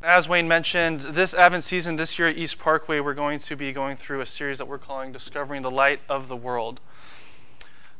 As 0.00 0.28
Wayne 0.28 0.46
mentioned, 0.46 1.00
this 1.00 1.34
Advent 1.34 1.64
season, 1.64 1.96
this 1.96 2.20
year 2.20 2.28
at 2.28 2.36
East 2.36 2.60
Parkway, 2.60 3.00
we're 3.00 3.14
going 3.14 3.40
to 3.40 3.56
be 3.56 3.72
going 3.72 3.96
through 3.96 4.20
a 4.20 4.26
series 4.26 4.58
that 4.58 4.68
we're 4.68 4.78
calling 4.78 5.10
Discovering 5.10 5.62
the 5.62 5.72
Light 5.72 5.98
of 6.08 6.28
the 6.28 6.36
World. 6.36 6.80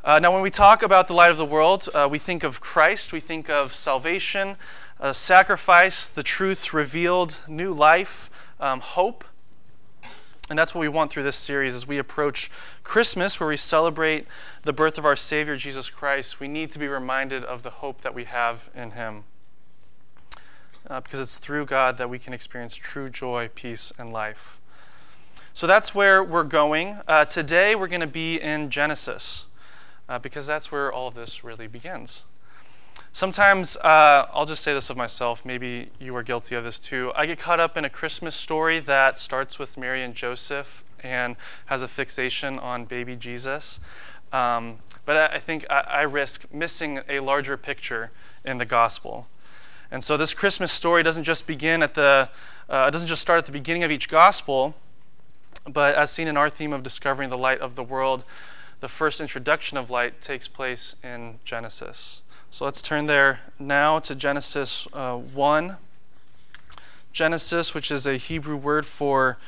Uh, 0.05 0.21
now, 0.21 0.33
when 0.33 0.41
we 0.41 0.49
talk 0.49 0.85
about 0.85 1.09
the 1.09 1.15
light 1.15 1.33
of 1.33 1.39
the 1.39 1.45
world, 1.45 1.89
uh, 1.93 2.07
we 2.09 2.21
think 2.21 2.45
of 2.45 2.61
Christ, 2.61 3.13
we 3.13 3.19
think 3.19 3.51
of 3.51 3.75
salvation, 3.75 4.55
uh, 5.01 5.13
sacrifice, 5.13 6.07
the 6.07 6.23
truth 6.23 6.73
revealed, 6.73 7.41
new 7.49 7.75
life, 7.75 8.31
um, 8.61 8.79
hope. 8.79 9.25
And 10.49 10.57
that's 10.57 10.77
what 10.77 10.83
we 10.83 10.89
want 10.89 11.11
through 11.11 11.25
this 11.25 11.35
series 11.35 11.75
as 11.75 11.89
we 11.89 11.99
approach 11.99 12.49
Christmas, 12.85 13.41
where 13.41 13.49
we 13.49 13.57
celebrate 13.57 14.29
the 14.63 14.73
birth 14.73 14.99
of 14.99 15.05
our 15.05 15.17
Savior, 15.17 15.57
Jesus 15.57 15.91
Christ. 15.91 16.39
We 16.39 16.47
need 16.47 16.71
to 16.71 16.79
be 16.79 16.87
reminded 16.87 17.43
of 17.43 17.65
the 17.65 17.71
hope 17.71 18.03
that 18.03 18.15
we 18.15 18.23
have 18.23 18.71
in 18.73 18.93
Him 18.93 19.25
uh, 20.89 21.01
because 21.01 21.21
it's 21.21 21.39
through 21.39 21.67
God 21.67 21.99
that 21.99 22.09
we 22.09 22.19
can 22.19 22.33
experience 22.33 22.77
true 22.77 23.09
joy, 23.09 23.51
peace, 23.55 23.93
and 23.99 24.13
life. 24.13 24.61
So 25.53 25.67
that's 25.67 25.95
where 25.95 26.23
we're 26.23 26.45
going. 26.45 26.99
Uh, 27.09 27.25
today 27.25 27.75
we're 27.75 27.89
going 27.89 28.01
to 28.01 28.07
be 28.07 28.41
in 28.41 28.71
Genesis 28.71 29.47
uh, 30.09 30.19
because 30.19 30.47
that's 30.47 30.71
where 30.71 30.93
all 30.93 31.09
of 31.09 31.15
this 31.15 31.43
really 31.43 31.67
begins. 31.67 32.25
Sometimes, 33.13 33.77
uh, 33.79 34.27
I'll 34.33 34.47
just 34.47 34.63
say 34.63 34.73
this 34.73 34.91
of 34.91 34.97
myself, 34.97 35.45
maybe 35.45 35.91
you 35.99 36.15
are 36.15 36.23
guilty 36.23 36.55
of 36.55 36.65
this 36.65 36.79
too. 36.79 37.13
I 37.17 37.27
get 37.27 37.39
caught 37.39 37.59
up 37.59 37.77
in 37.77 37.85
a 37.85 37.91
Christmas 37.91 38.37
story 38.37 38.81
that 38.81 39.19
starts 39.19 39.59
with 39.59 39.77
Mary 39.77 40.03
and 40.03 40.15
Joseph 40.15 40.85
and 41.03 41.37
has 41.67 41.83
a 41.83 41.89
fixation 41.89 42.59
on 42.59 42.85
baby 42.85 43.17
Jesus. 43.17 43.81
Um, 44.33 44.79
but 45.05 45.17
I, 45.17 45.37
I 45.37 45.39
think 45.41 45.65
I, 45.71 45.81
I 45.81 46.03
risk 46.03 46.53
missing 46.53 47.01
a 47.09 47.21
larger 47.21 47.57
picture 47.57 48.11
in 48.45 48.59
the 48.59 48.65
gospel. 48.65 49.27
And 49.91 50.05
so 50.05 50.17
this 50.17 50.35
Christmas 50.35 50.71
story 50.71 51.03
doesn't 51.03 51.25
just 51.25 51.47
begin 51.47 51.83
at 51.83 51.95
the, 51.95 52.29
uh, 52.69 52.91
doesn't 52.91 53.09
just 53.09 53.23
start 53.23 53.39
at 53.39 53.47
the 53.47 53.53
beginning 53.53 53.85
of 53.85 53.91
each 53.91 54.09
gospel, 54.09 54.75
but 55.67 55.95
as 55.95 56.11
seen 56.11 56.29
in 56.29 56.37
our 56.37 56.51
theme 56.51 56.73
of 56.73 56.83
discovering 56.83 57.31
the 57.31 57.39
light 57.39 57.61
of 57.61 57.75
the 57.75 57.83
world, 57.83 58.25
the 58.81 58.89
first 58.89 59.21
introduction 59.21 59.79
of 59.79 59.91
light 59.91 60.21
takes 60.21 60.47
place 60.47 60.95
in 61.03 61.39
Genesis. 61.45 62.21
So 62.51 62.65
let's 62.65 62.81
turn 62.81 63.07
there 63.07 63.41
now 63.59 63.99
to 64.01 64.15
Genesis 64.15 64.87
uh, 64.93 65.17
1. 65.17 65.77
Genesis, 67.13 67.75
which 67.75 67.91
is 67.91 68.07
a 68.07 68.17
Hebrew 68.17 68.57
word 68.57 68.87
for 68.87 69.39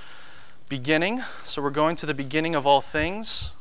beginning. 0.69 1.23
So 1.45 1.63
we're 1.63 1.71
going 1.71 1.97
to 1.97 2.07
the 2.07 2.15
beginning 2.15 2.55
of 2.55 2.67
all 2.67 2.81
things. 2.81 3.53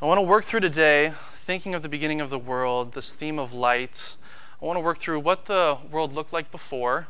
I 0.00 0.06
want 0.06 0.18
to 0.18 0.22
work 0.22 0.44
through 0.44 0.60
today, 0.60 1.12
thinking 1.32 1.74
of 1.74 1.82
the 1.82 1.88
beginning 1.88 2.20
of 2.20 2.30
the 2.30 2.38
world, 2.38 2.92
this 2.92 3.14
theme 3.14 3.38
of 3.38 3.52
light, 3.52 4.16
I 4.60 4.64
want 4.64 4.76
to 4.76 4.80
work 4.80 4.98
through 4.98 5.20
what 5.20 5.44
the 5.44 5.78
world 5.90 6.12
looked 6.14 6.32
like 6.32 6.50
before, 6.50 7.08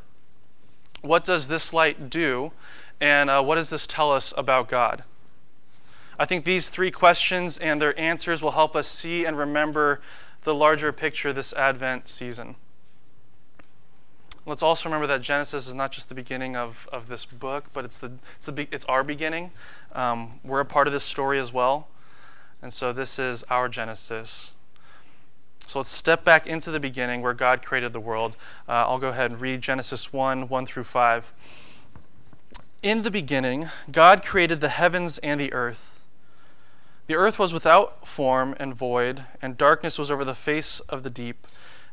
what 1.01 1.25
does 1.25 1.49
this 1.49 1.73
light 1.73 2.11
do, 2.11 2.53
and 3.01 3.31
uh, 3.31 3.43
what 3.43 3.55
does 3.55 3.71
this 3.71 3.87
tell 3.87 4.13
us 4.13 4.35
about 4.37 4.69
God? 4.69 5.05
I 6.19 6.25
think 6.25 6.45
these 6.45 6.69
three 6.69 6.91
questions 6.91 7.57
and 7.59 7.81
their 7.81 7.99
answers 7.99 8.43
will 8.43 8.51
help 8.51 8.75
us 8.75 8.89
see 8.89 9.25
and 9.25 9.39
remember 9.39 10.01
the 10.43 10.55
larger 10.55 10.93
picture 10.93 11.33
this 11.33 11.53
Advent 11.53 12.09
season. 12.09 12.57
Let's 14.45 14.63
also 14.63 14.89
remember 14.89 15.07
that 15.07 15.23
Genesis 15.23 15.69
is 15.69 15.75
not 15.75 15.93
just 15.93 16.09
the 16.09 16.15
beginning 16.15 16.57
of, 16.57 16.89
of 16.93 17.09
this 17.09 17.25
book, 17.25 17.67
but 17.73 17.85
it's, 17.85 17.99
the, 17.99 18.13
it's, 18.39 18.47
the, 18.47 18.67
it's 18.73 18.85
our 18.87 19.05
beginning. 19.05 19.53
Um, 19.93 20.41
we're 20.43 20.61
a 20.61 20.65
part 20.65 20.87
of 20.87 20.93
this 20.93 21.05
story 21.05 21.39
as 21.39 21.53
well. 21.53 21.89
And 22.63 22.73
so 22.73 22.93
this 22.93 23.19
is 23.19 23.45
our 23.51 23.69
Genesis. 23.69 24.53
So 25.69 25.81
let's 25.81 25.91
step 25.91 26.25
back 26.25 26.47
into 26.47 26.71
the 26.71 26.81
beginning 26.81 27.21
where 27.21 27.35
God 27.35 27.63
created 27.63 27.93
the 27.93 28.01
world. 28.01 28.39
Uh, 28.67 28.87
I'll 28.89 28.99
go 28.99 29.09
ahead 29.09 29.31
and 29.31 29.39
read 29.39 29.61
Genesis 29.61 30.15
1 30.15 30.49
1 30.49 30.67
through 30.67 30.85
5. 30.85 31.35
In 32.83 33.03
the 33.03 33.11
beginning, 33.11 33.69
God 33.93 34.25
created 34.25 34.63
the 34.63 34.71
heavens 34.71 35.19
and 35.19 35.39
the 35.39 35.53
earth. 35.53 36.07
The 37.07 37.17
earth 37.17 37.39
was 37.39 37.53
without 37.53 38.09
form 38.09 38.57
and 38.59 38.75
void, 38.75 39.25
and 39.43 39.59
darkness 39.59 39.99
was 39.99 40.11
over 40.11 40.25
the 40.25 40.35
face 40.35 40.81
of 40.81 41.03
the 41.03 41.11
deep, 41.11 41.47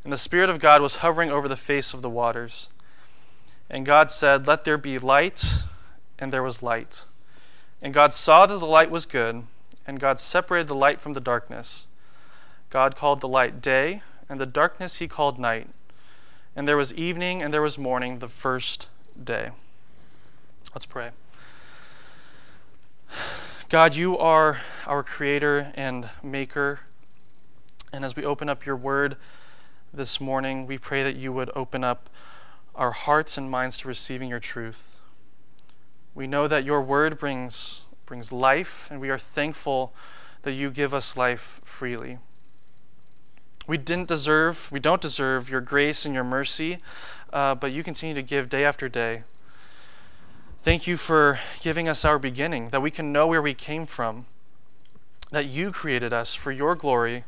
and 0.04 0.12
the 0.12 0.16
Spirit 0.16 0.48
of 0.48 0.58
God 0.58 0.80
was 0.80 0.96
hovering 0.96 1.30
over 1.30 1.46
the 1.46 1.54
face 1.54 1.92
of 1.92 2.00
the 2.00 2.08
waters. 2.08 2.70
And 3.68 3.84
God 3.84 4.10
said, 4.10 4.46
Let 4.46 4.64
there 4.64 4.78
be 4.78 4.98
light, 4.98 5.64
and 6.18 6.32
there 6.32 6.42
was 6.42 6.62
light. 6.62 7.04
And 7.82 7.92
God 7.92 8.14
saw 8.14 8.46
that 8.46 8.58
the 8.58 8.64
light 8.64 8.90
was 8.90 9.04
good, 9.04 9.42
and 9.86 10.00
God 10.00 10.18
separated 10.18 10.68
the 10.68 10.74
light 10.74 10.98
from 10.98 11.12
the 11.12 11.20
darkness. 11.20 11.86
God 12.76 12.94
called 12.94 13.22
the 13.22 13.26
light 13.28 13.62
day, 13.62 14.02
and 14.28 14.38
the 14.38 14.44
darkness 14.44 14.96
he 14.96 15.08
called 15.08 15.38
night. 15.38 15.66
And 16.54 16.68
there 16.68 16.76
was 16.76 16.92
evening 16.92 17.42
and 17.42 17.54
there 17.54 17.62
was 17.62 17.78
morning 17.78 18.18
the 18.18 18.28
first 18.28 18.88
day. 19.24 19.48
Let's 20.74 20.84
pray. 20.84 21.12
God, 23.70 23.94
you 23.94 24.18
are 24.18 24.60
our 24.86 25.02
creator 25.02 25.72
and 25.74 26.10
maker. 26.22 26.80
And 27.94 28.04
as 28.04 28.14
we 28.14 28.26
open 28.26 28.50
up 28.50 28.66
your 28.66 28.76
word 28.76 29.16
this 29.90 30.20
morning, 30.20 30.66
we 30.66 30.76
pray 30.76 31.02
that 31.02 31.16
you 31.16 31.32
would 31.32 31.50
open 31.56 31.82
up 31.82 32.10
our 32.74 32.90
hearts 32.90 33.38
and 33.38 33.50
minds 33.50 33.78
to 33.78 33.88
receiving 33.88 34.28
your 34.28 34.38
truth. 34.38 35.00
We 36.14 36.26
know 36.26 36.46
that 36.46 36.66
your 36.66 36.82
word 36.82 37.18
brings, 37.18 37.84
brings 38.04 38.32
life, 38.32 38.86
and 38.90 39.00
we 39.00 39.08
are 39.08 39.16
thankful 39.16 39.94
that 40.42 40.52
you 40.52 40.70
give 40.70 40.92
us 40.92 41.16
life 41.16 41.62
freely. 41.64 42.18
We 43.66 43.78
didn't 43.78 44.08
deserve, 44.08 44.70
we 44.70 44.78
don't 44.78 45.00
deserve 45.00 45.50
your 45.50 45.60
grace 45.60 46.04
and 46.04 46.14
your 46.14 46.24
mercy, 46.24 46.78
uh, 47.32 47.54
but 47.56 47.72
you 47.72 47.82
continue 47.82 48.14
to 48.14 48.22
give 48.22 48.48
day 48.48 48.64
after 48.64 48.88
day. 48.88 49.24
Thank 50.62 50.86
you 50.86 50.96
for 50.96 51.40
giving 51.60 51.88
us 51.88 52.04
our 52.04 52.18
beginning, 52.18 52.70
that 52.70 52.82
we 52.82 52.90
can 52.90 53.12
know 53.12 53.26
where 53.26 53.42
we 53.42 53.54
came 53.54 53.86
from, 53.86 54.26
that 55.30 55.46
you 55.46 55.72
created 55.72 56.12
us 56.12 56.34
for 56.34 56.52
your 56.52 56.74
glory 56.74 57.24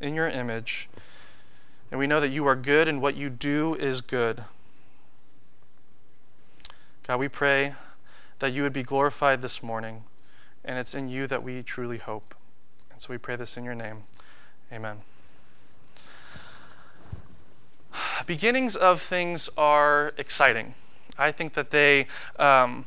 in 0.00 0.14
your 0.14 0.28
image, 0.28 0.88
and 1.90 1.98
we 1.98 2.06
know 2.06 2.20
that 2.20 2.30
you 2.30 2.46
are 2.46 2.56
good 2.56 2.88
and 2.88 3.00
what 3.00 3.16
you 3.16 3.30
do 3.30 3.74
is 3.74 4.00
good. 4.00 4.44
God, 7.06 7.20
we 7.20 7.28
pray 7.28 7.74
that 8.38 8.52
you 8.52 8.62
would 8.62 8.72
be 8.72 8.82
glorified 8.82 9.42
this 9.42 9.62
morning, 9.62 10.04
and 10.64 10.78
it's 10.78 10.94
in 10.94 11.08
you 11.08 11.26
that 11.26 11.42
we 11.42 11.62
truly 11.62 11.98
hope. 11.98 12.34
And 12.90 13.00
so 13.00 13.12
we 13.12 13.18
pray 13.18 13.36
this 13.36 13.56
in 13.56 13.64
your 13.64 13.74
name. 13.74 14.04
Amen. 14.72 15.02
beginnings 18.26 18.76
of 18.76 19.00
things 19.00 19.48
are 19.56 20.12
exciting. 20.16 20.74
I 21.18 21.32
think 21.32 21.54
that 21.54 21.70
they 21.70 22.06
um, 22.38 22.86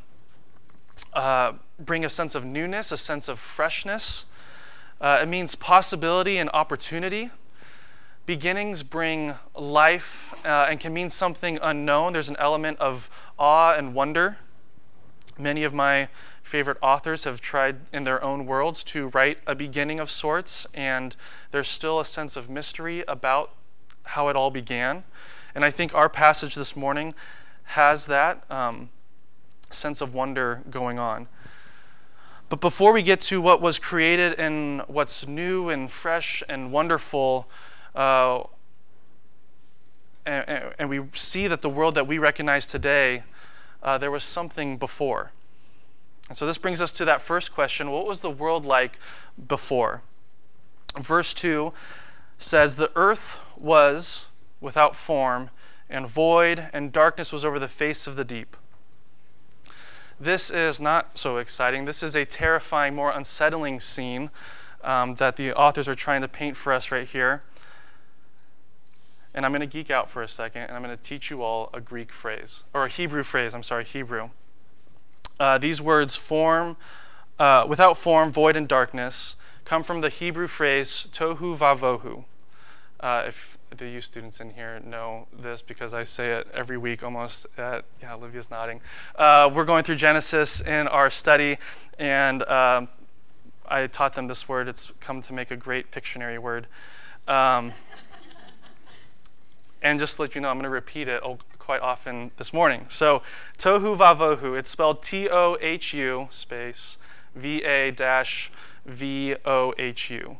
uh, 1.13 1.53
bring 1.79 2.03
a 2.03 2.09
sense 2.09 2.35
of 2.35 2.45
newness, 2.45 2.91
a 2.91 2.97
sense 2.97 3.27
of 3.27 3.39
freshness. 3.39 4.25
Uh, 4.99 5.19
it 5.21 5.27
means 5.27 5.55
possibility 5.55 6.37
and 6.37 6.49
opportunity. 6.53 7.29
Beginnings 8.25 8.83
bring 8.83 9.35
life 9.55 10.33
uh, 10.45 10.67
and 10.69 10.79
can 10.79 10.93
mean 10.93 11.09
something 11.09 11.59
unknown. 11.61 12.11
There's 12.13 12.29
an 12.29 12.35
element 12.39 12.77
of 12.79 13.09
awe 13.39 13.73
and 13.73 13.93
wonder. 13.93 14.37
Many 15.39 15.63
of 15.63 15.73
my 15.73 16.09
favorite 16.41 16.77
authors 16.81 17.23
have 17.25 17.39
tried 17.39 17.77
in 17.93 18.03
their 18.03 18.21
own 18.23 18.45
worlds 18.45 18.83
to 18.85 19.09
write 19.09 19.37
a 19.45 19.53
beginning 19.53 19.99
of 19.99 20.09
sorts, 20.09 20.65
and 20.73 21.15
there's 21.51 21.67
still 21.67 21.99
a 21.99 22.05
sense 22.05 22.35
of 22.35 22.49
mystery 22.49 23.03
about 23.07 23.51
how 24.07 24.29
it 24.29 24.35
all 24.35 24.49
began. 24.49 25.03
And 25.53 25.65
I 25.65 25.71
think 25.71 25.93
our 25.93 26.09
passage 26.09 26.55
this 26.55 26.75
morning 26.75 27.13
has 27.63 28.05
that 28.07 28.49
um, 28.49 28.89
sense 29.69 30.01
of 30.01 30.13
wonder 30.13 30.63
going 30.69 30.99
on. 30.99 31.27
But 32.49 32.61
before 32.61 32.93
we 32.93 33.01
get 33.01 33.19
to 33.21 33.41
what 33.41 33.61
was 33.61 33.77
created 33.77 34.39
and 34.39 34.81
what's 34.87 35.27
new 35.27 35.69
and 35.69 35.91
fresh 35.91 36.41
and 36.47 36.71
wonderful, 36.71 37.49
uh, 37.93 38.43
and, 40.25 40.73
and, 40.79 40.89
we 40.89 41.01
see 41.13 41.47
that 41.47 41.61
the 41.61 41.69
world 41.69 41.95
that 41.95 42.07
we 42.07 42.17
recognize 42.19 42.67
today, 42.67 43.23
uh, 43.81 43.97
there 43.97 44.11
was 44.11 44.23
something 44.23 44.77
before. 44.77 45.31
And 46.29 46.37
so 46.37 46.45
this 46.45 46.57
brings 46.57 46.81
us 46.81 46.91
to 46.93 47.05
that 47.05 47.21
first 47.21 47.53
question 47.53 47.91
what 47.91 48.05
was 48.05 48.21
the 48.21 48.29
world 48.29 48.65
like 48.65 48.99
before? 49.47 50.01
Verse 50.97 51.33
2 51.33 51.73
says, 52.37 52.75
The 52.75 52.91
earth 52.95 53.39
was 53.57 54.27
without 54.61 54.95
form 54.95 55.49
and 55.89 56.07
void, 56.07 56.69
and 56.73 56.91
darkness 56.91 57.31
was 57.31 57.45
over 57.45 57.59
the 57.59 57.67
face 57.67 58.07
of 58.07 58.15
the 58.15 58.25
deep. 58.25 58.57
This 60.19 60.49
is 60.49 60.81
not 60.81 61.17
so 61.17 61.37
exciting. 61.37 61.85
This 61.85 62.01
is 62.01 62.15
a 62.15 62.25
terrifying, 62.25 62.95
more 62.95 63.11
unsettling 63.11 63.79
scene 63.79 64.31
um, 64.83 65.15
that 65.15 65.35
the 65.35 65.53
authors 65.53 65.87
are 65.87 65.95
trying 65.95 66.21
to 66.21 66.27
paint 66.27 66.57
for 66.57 66.73
us 66.73 66.91
right 66.91 67.07
here. 67.07 67.43
And 69.33 69.45
I'm 69.45 69.51
going 69.51 69.61
to 69.61 69.67
geek 69.67 69.91
out 69.91 70.09
for 70.09 70.23
a 70.23 70.27
second, 70.27 70.63
and 70.63 70.71
I'm 70.71 70.81
going 70.81 70.95
to 70.95 71.01
teach 71.01 71.29
you 71.29 71.43
all 71.43 71.69
a 71.73 71.79
Greek 71.79 72.11
phrase, 72.11 72.63
or 72.73 72.85
a 72.85 72.89
Hebrew 72.89 73.21
phrase, 73.21 73.53
I'm 73.53 73.63
sorry, 73.63 73.85
Hebrew. 73.85 74.31
Uh, 75.39 75.59
these 75.59 75.79
words, 75.79 76.15
form, 76.15 76.75
uh, 77.37 77.65
without 77.69 77.95
form, 77.97 78.31
void, 78.31 78.55
and 78.55 78.67
darkness, 78.67 79.35
come 79.67 79.83
from 79.83 79.99
the 79.99 80.07
Hebrew 80.07 80.47
phrase 80.47 81.09
tohu 81.11 81.57
vavohu. 81.57 82.23
Uh, 83.01 83.25
if 83.27 83.57
the 83.75 83.89
U 83.89 83.99
students 83.99 84.39
in 84.39 84.51
here 84.51 84.79
know 84.79 85.27
this 85.37 85.61
because 85.61 85.93
I 85.93 86.05
say 86.05 86.31
it 86.31 86.47
every 86.53 86.77
week 86.77 87.03
almost. 87.03 87.45
At, 87.57 87.83
yeah, 88.01 88.15
Olivia's 88.15 88.49
nodding. 88.49 88.79
Uh, 89.17 89.51
we're 89.53 89.65
going 89.65 89.83
through 89.83 89.97
Genesis 89.97 90.61
in 90.61 90.87
our 90.87 91.09
study, 91.09 91.57
and 91.99 92.43
um, 92.43 92.87
I 93.67 93.87
taught 93.87 94.15
them 94.15 94.27
this 94.27 94.47
word. 94.47 94.69
It's 94.69 94.93
come 95.01 95.19
to 95.21 95.33
make 95.33 95.51
a 95.51 95.57
great 95.57 95.91
Pictionary 95.91 96.39
word. 96.39 96.67
Um, 97.27 97.73
and 99.81 99.99
just 99.99 100.15
to 100.15 100.21
let 100.21 100.33
you 100.33 100.39
know, 100.39 100.47
I'm 100.47 100.55
going 100.55 100.63
to 100.63 100.69
repeat 100.69 101.09
it 101.09 101.21
quite 101.59 101.81
often 101.81 102.31
this 102.37 102.53
morning. 102.53 102.85
So, 102.87 103.21
tohu 103.57 103.97
vavohu, 103.97 104.57
it's 104.57 104.69
spelled 104.69 105.03
T 105.03 105.27
O 105.29 105.57
H 105.59 105.93
U 105.93 106.29
space 106.31 106.95
V 107.35 107.63
A 107.65 107.91
dash 107.91 108.49
V 108.87 109.35
O 109.45 109.73
H 109.77 110.09
U. 110.09 110.37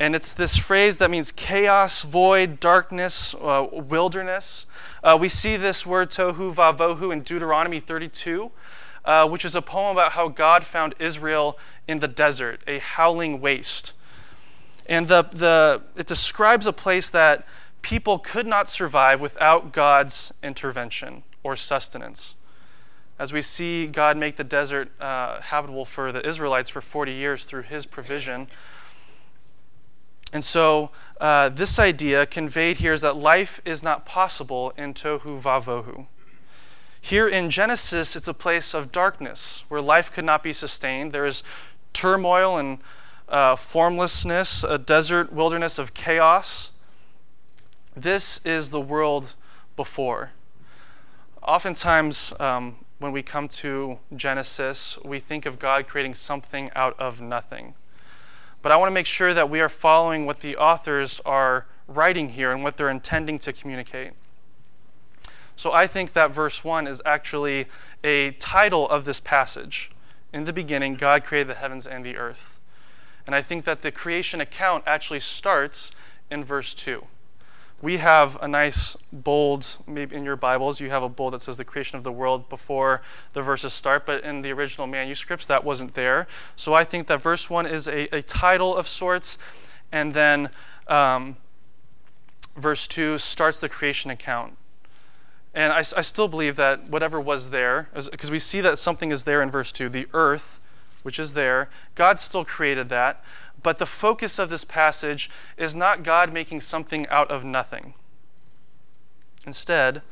And 0.00 0.14
it's 0.14 0.32
this 0.32 0.56
phrase 0.56 0.98
that 0.98 1.10
means 1.10 1.32
chaos, 1.32 2.02
void, 2.02 2.60
darkness, 2.60 3.34
uh, 3.34 3.66
wilderness. 3.72 4.66
Uh, 5.02 5.18
we 5.20 5.28
see 5.28 5.56
this 5.56 5.84
word 5.84 6.10
tohu 6.10 6.54
vavohu 6.54 7.12
in 7.12 7.22
Deuteronomy 7.22 7.80
32, 7.80 8.50
uh, 9.04 9.28
which 9.28 9.44
is 9.44 9.56
a 9.56 9.62
poem 9.62 9.96
about 9.96 10.12
how 10.12 10.28
God 10.28 10.64
found 10.64 10.94
Israel 11.00 11.58
in 11.88 11.98
the 11.98 12.06
desert, 12.06 12.60
a 12.66 12.78
howling 12.78 13.40
waste. 13.40 13.92
And 14.88 15.08
the, 15.08 15.24
the, 15.32 15.82
it 15.96 16.06
describes 16.06 16.66
a 16.66 16.72
place 16.72 17.10
that 17.10 17.44
people 17.82 18.18
could 18.18 18.46
not 18.46 18.68
survive 18.68 19.20
without 19.20 19.72
God's 19.72 20.32
intervention 20.42 21.24
or 21.42 21.56
sustenance. 21.56 22.36
As 23.18 23.32
we 23.32 23.42
see 23.42 23.86
God 23.86 24.16
make 24.16 24.36
the 24.36 24.44
desert 24.44 24.90
uh, 25.00 25.40
habitable 25.40 25.84
for 25.84 26.12
the 26.12 26.26
Israelites 26.26 26.70
for 26.70 26.80
40 26.80 27.12
years 27.12 27.44
through 27.44 27.62
his 27.62 27.84
provision. 27.84 28.46
And 30.32 30.44
so, 30.44 30.90
uh, 31.20 31.48
this 31.48 31.78
idea 31.78 32.26
conveyed 32.26 32.76
here 32.76 32.92
is 32.92 33.00
that 33.00 33.16
life 33.16 33.60
is 33.64 33.82
not 33.82 34.04
possible 34.04 34.72
in 34.76 34.92
tohu 34.94 35.40
vavohu. 35.40 36.06
Here 37.00 37.26
in 37.26 37.48
Genesis, 37.48 38.14
it's 38.14 38.28
a 38.28 38.34
place 38.34 38.74
of 38.74 38.92
darkness 38.92 39.64
where 39.68 39.80
life 39.80 40.12
could 40.12 40.24
not 40.24 40.42
be 40.42 40.52
sustained. 40.52 41.12
There 41.12 41.26
is 41.26 41.42
turmoil 41.92 42.58
and 42.58 42.78
uh, 43.28 43.56
formlessness, 43.56 44.64
a 44.64 44.78
desert 44.78 45.32
wilderness 45.32 45.78
of 45.78 45.94
chaos. 45.94 46.72
This 47.96 48.40
is 48.44 48.70
the 48.70 48.80
world 48.80 49.34
before. 49.76 50.32
Oftentimes, 51.42 52.34
um, 52.38 52.76
when 52.98 53.12
we 53.12 53.22
come 53.22 53.48
to 53.48 53.98
Genesis, 54.14 54.98
we 55.04 55.20
think 55.20 55.46
of 55.46 55.58
God 55.58 55.86
creating 55.86 56.14
something 56.14 56.70
out 56.74 56.98
of 56.98 57.20
nothing. 57.20 57.74
But 58.60 58.72
I 58.72 58.76
want 58.76 58.88
to 58.88 58.94
make 58.94 59.06
sure 59.06 59.32
that 59.34 59.48
we 59.48 59.60
are 59.60 59.68
following 59.68 60.26
what 60.26 60.40
the 60.40 60.56
authors 60.56 61.20
are 61.24 61.66
writing 61.86 62.30
here 62.30 62.52
and 62.52 62.64
what 62.64 62.76
they're 62.76 62.90
intending 62.90 63.38
to 63.40 63.52
communicate. 63.52 64.12
So 65.54 65.72
I 65.72 65.86
think 65.86 66.12
that 66.12 66.34
verse 66.34 66.64
1 66.64 66.86
is 66.86 67.00
actually 67.04 67.66
a 68.02 68.32
title 68.32 68.88
of 68.88 69.04
this 69.04 69.20
passage. 69.20 69.90
In 70.32 70.44
the 70.44 70.52
beginning, 70.52 70.94
God 70.94 71.24
created 71.24 71.48
the 71.48 71.54
heavens 71.54 71.86
and 71.86 72.04
the 72.04 72.16
earth. 72.16 72.58
And 73.26 73.34
I 73.34 73.42
think 73.42 73.64
that 73.64 73.82
the 73.82 73.90
creation 73.90 74.40
account 74.40 74.84
actually 74.86 75.20
starts 75.20 75.90
in 76.30 76.44
verse 76.44 76.74
2 76.74 77.04
we 77.80 77.98
have 77.98 78.36
a 78.42 78.48
nice 78.48 78.96
bold, 79.12 79.78
maybe 79.86 80.16
in 80.16 80.24
your 80.24 80.34
Bibles, 80.34 80.80
you 80.80 80.90
have 80.90 81.02
a 81.02 81.08
bold 81.08 81.32
that 81.32 81.42
says 81.42 81.56
the 81.56 81.64
creation 81.64 81.96
of 81.96 82.02
the 82.02 82.10
world 82.10 82.48
before 82.48 83.02
the 83.34 83.42
verses 83.42 83.72
start, 83.72 84.04
but 84.04 84.24
in 84.24 84.42
the 84.42 84.50
original 84.50 84.86
manuscripts, 84.86 85.46
that 85.46 85.62
wasn't 85.62 85.94
there. 85.94 86.26
So 86.56 86.74
I 86.74 86.82
think 86.82 87.06
that 87.06 87.22
verse 87.22 87.48
1 87.48 87.66
is 87.66 87.86
a, 87.86 88.14
a 88.16 88.22
title 88.22 88.74
of 88.74 88.88
sorts, 88.88 89.38
and 89.92 90.12
then 90.12 90.50
um, 90.88 91.36
verse 92.56 92.88
2 92.88 93.16
starts 93.18 93.60
the 93.60 93.68
creation 93.68 94.10
account. 94.10 94.56
And 95.54 95.72
I, 95.72 95.78
I 95.78 96.02
still 96.02 96.28
believe 96.28 96.56
that 96.56 96.88
whatever 96.88 97.20
was 97.20 97.50
there, 97.50 97.88
because 97.94 98.30
we 98.30 98.40
see 98.40 98.60
that 98.60 98.78
something 98.78 99.12
is 99.12 99.22
there 99.22 99.40
in 99.40 99.50
verse 99.52 99.70
2, 99.70 99.88
the 99.88 100.08
earth, 100.12 100.60
which 101.04 101.20
is 101.20 101.34
there, 101.34 101.70
God 101.94 102.18
still 102.18 102.44
created 102.44 102.88
that. 102.88 103.22
But 103.62 103.78
the 103.78 103.86
focus 103.86 104.38
of 104.38 104.50
this 104.50 104.64
passage 104.64 105.30
is 105.56 105.74
not 105.74 106.02
God 106.02 106.32
making 106.32 106.60
something 106.60 107.06
out 107.08 107.30
of 107.30 107.44
nothing. 107.44 107.94
Instead, 109.46 110.02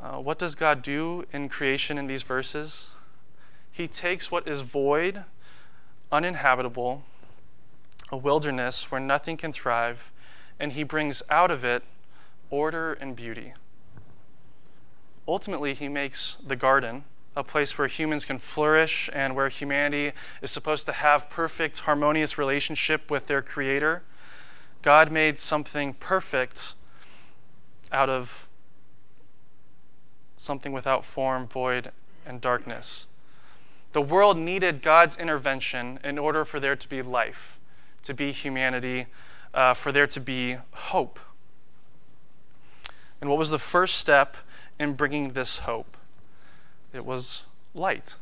uh, 0.00 0.16
what 0.16 0.38
does 0.38 0.54
God 0.54 0.82
do 0.82 1.24
in 1.32 1.48
creation 1.48 1.98
in 1.98 2.06
these 2.06 2.22
verses? 2.22 2.88
He 3.70 3.86
takes 3.86 4.30
what 4.30 4.48
is 4.48 4.60
void, 4.60 5.24
uninhabitable, 6.10 7.04
a 8.10 8.16
wilderness 8.16 8.90
where 8.90 9.00
nothing 9.00 9.36
can 9.36 9.52
thrive, 9.52 10.12
and 10.58 10.72
he 10.72 10.82
brings 10.82 11.22
out 11.30 11.50
of 11.50 11.64
it 11.64 11.82
order 12.50 12.92
and 12.94 13.16
beauty. 13.16 13.54
Ultimately, 15.26 15.72
he 15.72 15.88
makes 15.88 16.36
the 16.44 16.56
garden 16.56 17.04
a 17.34 17.42
place 17.42 17.78
where 17.78 17.88
humans 17.88 18.24
can 18.24 18.38
flourish 18.38 19.08
and 19.12 19.34
where 19.34 19.48
humanity 19.48 20.12
is 20.42 20.50
supposed 20.50 20.86
to 20.86 20.92
have 20.92 21.30
perfect 21.30 21.80
harmonious 21.80 22.36
relationship 22.36 23.10
with 23.10 23.26
their 23.26 23.40
creator. 23.40 24.02
God 24.82 25.10
made 25.10 25.38
something 25.38 25.94
perfect 25.94 26.74
out 27.90 28.10
of 28.10 28.48
something 30.36 30.72
without 30.72 31.04
form 31.04 31.46
void 31.46 31.92
and 32.26 32.40
darkness. 32.40 33.06
The 33.92 34.02
world 34.02 34.36
needed 34.36 34.82
god's 34.82 35.16
intervention 35.16 35.98
in 36.02 36.18
order 36.18 36.44
for 36.44 36.58
there 36.60 36.76
to 36.76 36.88
be 36.88 37.02
life 37.02 37.58
to 38.02 38.14
be 38.14 38.32
humanity 38.32 39.06
uh, 39.54 39.74
for 39.74 39.92
there 39.92 40.06
to 40.08 40.20
be 40.20 40.56
hope. 40.72 41.18
And 43.20 43.30
what 43.30 43.38
was 43.38 43.50
the 43.50 43.58
first 43.58 43.96
step 43.96 44.36
in 44.78 44.94
bringing 44.94 45.32
this 45.32 45.60
hope 45.60 45.96
it 46.92 47.04
was 47.04 47.44
light. 47.74 48.16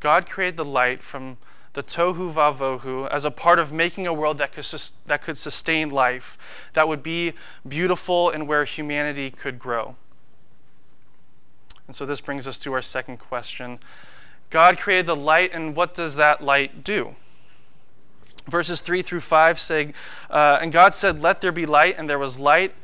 God 0.00 0.28
created 0.28 0.56
the 0.56 0.64
light 0.64 1.02
from 1.02 1.36
the 1.74 1.82
tohu 1.82 2.32
vavohu 2.32 3.08
as 3.08 3.24
a 3.24 3.30
part 3.30 3.58
of 3.58 3.72
making 3.72 4.06
a 4.06 4.12
world 4.12 4.38
that 4.38 4.52
could, 4.52 4.66
that 5.06 5.22
could 5.22 5.36
sustain 5.36 5.90
life, 5.90 6.38
that 6.72 6.88
would 6.88 7.02
be 7.02 7.34
beautiful 7.66 8.30
and 8.30 8.48
where 8.48 8.64
humanity 8.64 9.30
could 9.30 9.58
grow. 9.58 9.96
And 11.86 11.94
so 11.94 12.04
this 12.04 12.20
brings 12.20 12.46
us 12.46 12.58
to 12.60 12.72
our 12.72 12.82
second 12.82 13.18
question 13.18 13.78
God 14.50 14.78
created 14.78 15.06
the 15.06 15.16
light, 15.16 15.50
and 15.52 15.76
what 15.76 15.92
does 15.92 16.16
that 16.16 16.42
light 16.42 16.82
do? 16.82 17.14
Verses 18.46 18.80
3 18.80 19.02
through 19.02 19.20
5 19.20 19.58
say, 19.58 19.92
uh, 20.30 20.58
And 20.62 20.72
God 20.72 20.94
said, 20.94 21.20
Let 21.20 21.42
there 21.42 21.52
be 21.52 21.66
light, 21.66 21.96
and 21.98 22.08
there 22.08 22.18
was 22.18 22.38
light. 22.38 22.74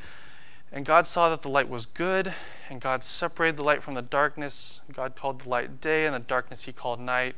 And 0.75 0.85
God 0.85 1.07
saw 1.07 1.31
that 1.31 1.43
the 1.43 1.49
light 1.49 1.69
was 1.69 1.87
good, 1.87 2.35
and 2.69 2.81
God 2.81 3.01
separated 3.05 3.57
the 3.57 3.63
light 3.63 3.81
from 3.81 3.95
the 3.95 4.03
darkness. 4.03 4.81
God 4.93 5.15
called 5.15 5.43
the 5.43 5.49
light 5.49 5.81
day, 5.81 6.05
and 6.05 6.13
the 6.13 6.19
darkness 6.19 6.65
he 6.65 6.73
called 6.73 6.99
night. 6.99 7.37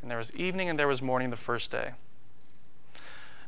And 0.00 0.10
there 0.10 0.16
was 0.16 0.32
evening 0.32 0.70
and 0.70 0.78
there 0.78 0.88
was 0.88 1.02
morning 1.02 1.28
the 1.28 1.36
first 1.36 1.70
day. 1.70 1.90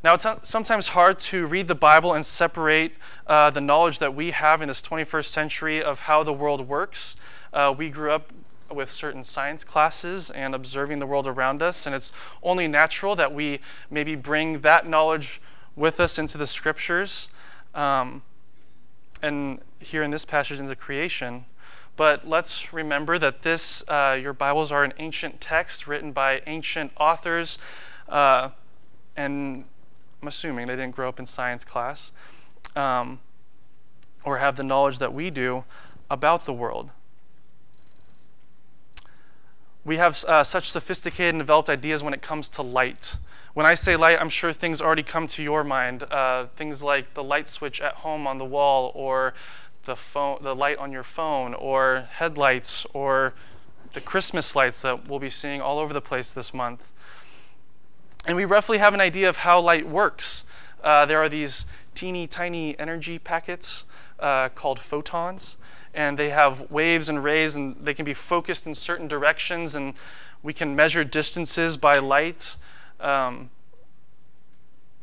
Now, 0.04 0.12
it's 0.12 0.26
sometimes 0.42 0.88
hard 0.88 1.18
to 1.20 1.46
read 1.46 1.66
the 1.66 1.74
Bible 1.74 2.12
and 2.12 2.26
separate 2.26 2.92
uh, 3.26 3.48
the 3.48 3.62
knowledge 3.62 4.00
that 4.00 4.14
we 4.14 4.32
have 4.32 4.60
in 4.60 4.68
this 4.68 4.82
21st 4.82 5.24
century 5.24 5.82
of 5.82 6.00
how 6.00 6.22
the 6.22 6.34
world 6.34 6.68
works. 6.68 7.16
Uh, 7.54 7.74
we 7.76 7.88
grew 7.88 8.10
up 8.10 8.34
with 8.70 8.90
certain 8.90 9.24
science 9.24 9.64
classes 9.64 10.30
and 10.30 10.54
observing 10.54 10.98
the 10.98 11.06
world 11.06 11.26
around 11.26 11.62
us, 11.62 11.86
and 11.86 11.94
it's 11.94 12.12
only 12.42 12.68
natural 12.68 13.16
that 13.16 13.32
we 13.32 13.60
maybe 13.90 14.14
bring 14.14 14.60
that 14.60 14.86
knowledge 14.86 15.40
with 15.74 16.00
us 16.00 16.18
into 16.18 16.36
the 16.36 16.46
scriptures. 16.46 17.30
Um, 17.74 18.20
and 19.22 19.60
here 19.80 20.02
in 20.02 20.10
this 20.10 20.24
passage 20.24 20.60
into 20.60 20.74
creation. 20.76 21.46
But 21.96 22.26
let's 22.28 22.72
remember 22.72 23.18
that 23.18 23.42
this, 23.42 23.82
uh, 23.88 24.18
your 24.20 24.34
Bibles 24.34 24.70
are 24.70 24.84
an 24.84 24.92
ancient 24.98 25.40
text 25.40 25.86
written 25.86 26.12
by 26.12 26.42
ancient 26.46 26.92
authors, 26.98 27.58
uh, 28.08 28.50
and 29.16 29.64
I'm 30.20 30.28
assuming 30.28 30.66
they 30.66 30.76
didn't 30.76 30.94
grow 30.94 31.08
up 31.08 31.18
in 31.18 31.24
science 31.24 31.64
class 31.64 32.12
um, 32.74 33.20
or 34.24 34.38
have 34.38 34.56
the 34.56 34.64
knowledge 34.64 34.98
that 34.98 35.14
we 35.14 35.30
do 35.30 35.64
about 36.10 36.44
the 36.44 36.52
world. 36.52 36.90
We 39.86 39.98
have 39.98 40.24
uh, 40.24 40.42
such 40.42 40.68
sophisticated 40.68 41.34
and 41.34 41.38
developed 41.38 41.70
ideas 41.70 42.02
when 42.02 42.12
it 42.12 42.20
comes 42.20 42.48
to 42.48 42.62
light. 42.62 43.18
When 43.54 43.66
I 43.66 43.74
say 43.74 43.94
light, 43.94 44.20
I'm 44.20 44.28
sure 44.28 44.52
things 44.52 44.82
already 44.82 45.04
come 45.04 45.28
to 45.28 45.44
your 45.44 45.62
mind. 45.62 46.02
Uh, 46.02 46.46
things 46.56 46.82
like 46.82 47.14
the 47.14 47.22
light 47.22 47.48
switch 47.48 47.80
at 47.80 47.94
home 47.94 48.26
on 48.26 48.38
the 48.38 48.44
wall, 48.44 48.90
or 48.96 49.32
the, 49.84 49.94
phone, 49.94 50.38
the 50.42 50.56
light 50.56 50.78
on 50.78 50.90
your 50.90 51.04
phone, 51.04 51.54
or 51.54 52.08
headlights, 52.10 52.84
or 52.94 53.32
the 53.92 54.00
Christmas 54.00 54.56
lights 54.56 54.82
that 54.82 55.08
we'll 55.08 55.20
be 55.20 55.30
seeing 55.30 55.60
all 55.60 55.78
over 55.78 55.94
the 55.94 56.00
place 56.00 56.32
this 56.32 56.52
month. 56.52 56.92
And 58.26 58.36
we 58.36 58.44
roughly 58.44 58.78
have 58.78 58.92
an 58.92 59.00
idea 59.00 59.28
of 59.28 59.36
how 59.36 59.60
light 59.60 59.88
works. 59.88 60.42
Uh, 60.82 61.06
there 61.06 61.20
are 61.20 61.28
these 61.28 61.64
teeny 61.94 62.26
tiny 62.26 62.76
energy 62.80 63.20
packets 63.20 63.84
uh, 64.18 64.48
called 64.48 64.80
photons, 64.80 65.56
and 65.96 66.16
they 66.16 66.30
have 66.30 66.70
waves 66.70 67.08
and 67.08 67.24
rays, 67.24 67.56
and 67.56 67.74
they 67.84 67.94
can 67.94 68.04
be 68.04 68.14
focused 68.14 68.66
in 68.66 68.74
certain 68.74 69.08
directions, 69.08 69.74
and 69.74 69.94
we 70.42 70.52
can 70.52 70.76
measure 70.76 71.02
distances 71.02 71.76
by 71.76 71.98
light. 71.98 72.56
Um, 73.00 73.50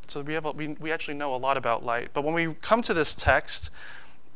So 0.07 0.21
we, 0.21 0.33
have 0.35 0.45
a, 0.45 0.51
we, 0.51 0.67
we 0.79 0.91
actually 0.91 1.17
know 1.17 1.33
a 1.33 1.41
lot 1.47 1.57
about 1.57 1.83
light. 1.83 2.09
But 2.13 2.23
when 2.23 2.35
we 2.35 2.55
come 2.61 2.81
to 2.83 2.93
this 2.93 3.15
text, 3.15 3.71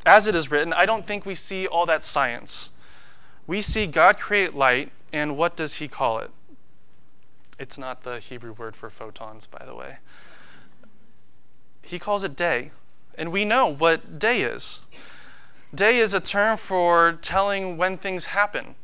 as 0.04 0.26
it 0.26 0.34
is 0.34 0.50
written, 0.50 0.72
I 0.72 0.86
don't 0.86 1.06
think 1.06 1.24
we 1.24 1.34
see 1.34 1.68
all 1.68 1.86
that 1.86 2.02
science. 2.02 2.70
We 3.46 3.62
see 3.62 3.86
God 3.86 4.18
create 4.18 4.54
light, 4.54 4.90
and 5.12 5.36
what 5.36 5.56
does 5.56 5.74
he 5.74 5.86
call 5.86 6.18
it? 6.18 6.30
It's 7.58 7.78
not 7.78 8.02
the 8.02 8.18
Hebrew 8.18 8.52
word 8.52 8.74
for 8.74 8.90
photons, 8.90 9.46
by 9.46 9.64
the 9.64 9.74
way. 9.74 9.98
He 11.82 11.98
calls 11.98 12.24
it 12.24 12.34
day. 12.36 12.70
And 13.16 13.30
we 13.32 13.44
know 13.44 13.66
what 13.66 14.18
day 14.18 14.42
is. 14.42 14.80
Day 15.74 15.98
is 15.98 16.14
a 16.14 16.20
term 16.20 16.56
for 16.56 17.18
telling 17.20 17.76
when 17.76 17.98
things 17.98 18.26
happen. 18.26 18.74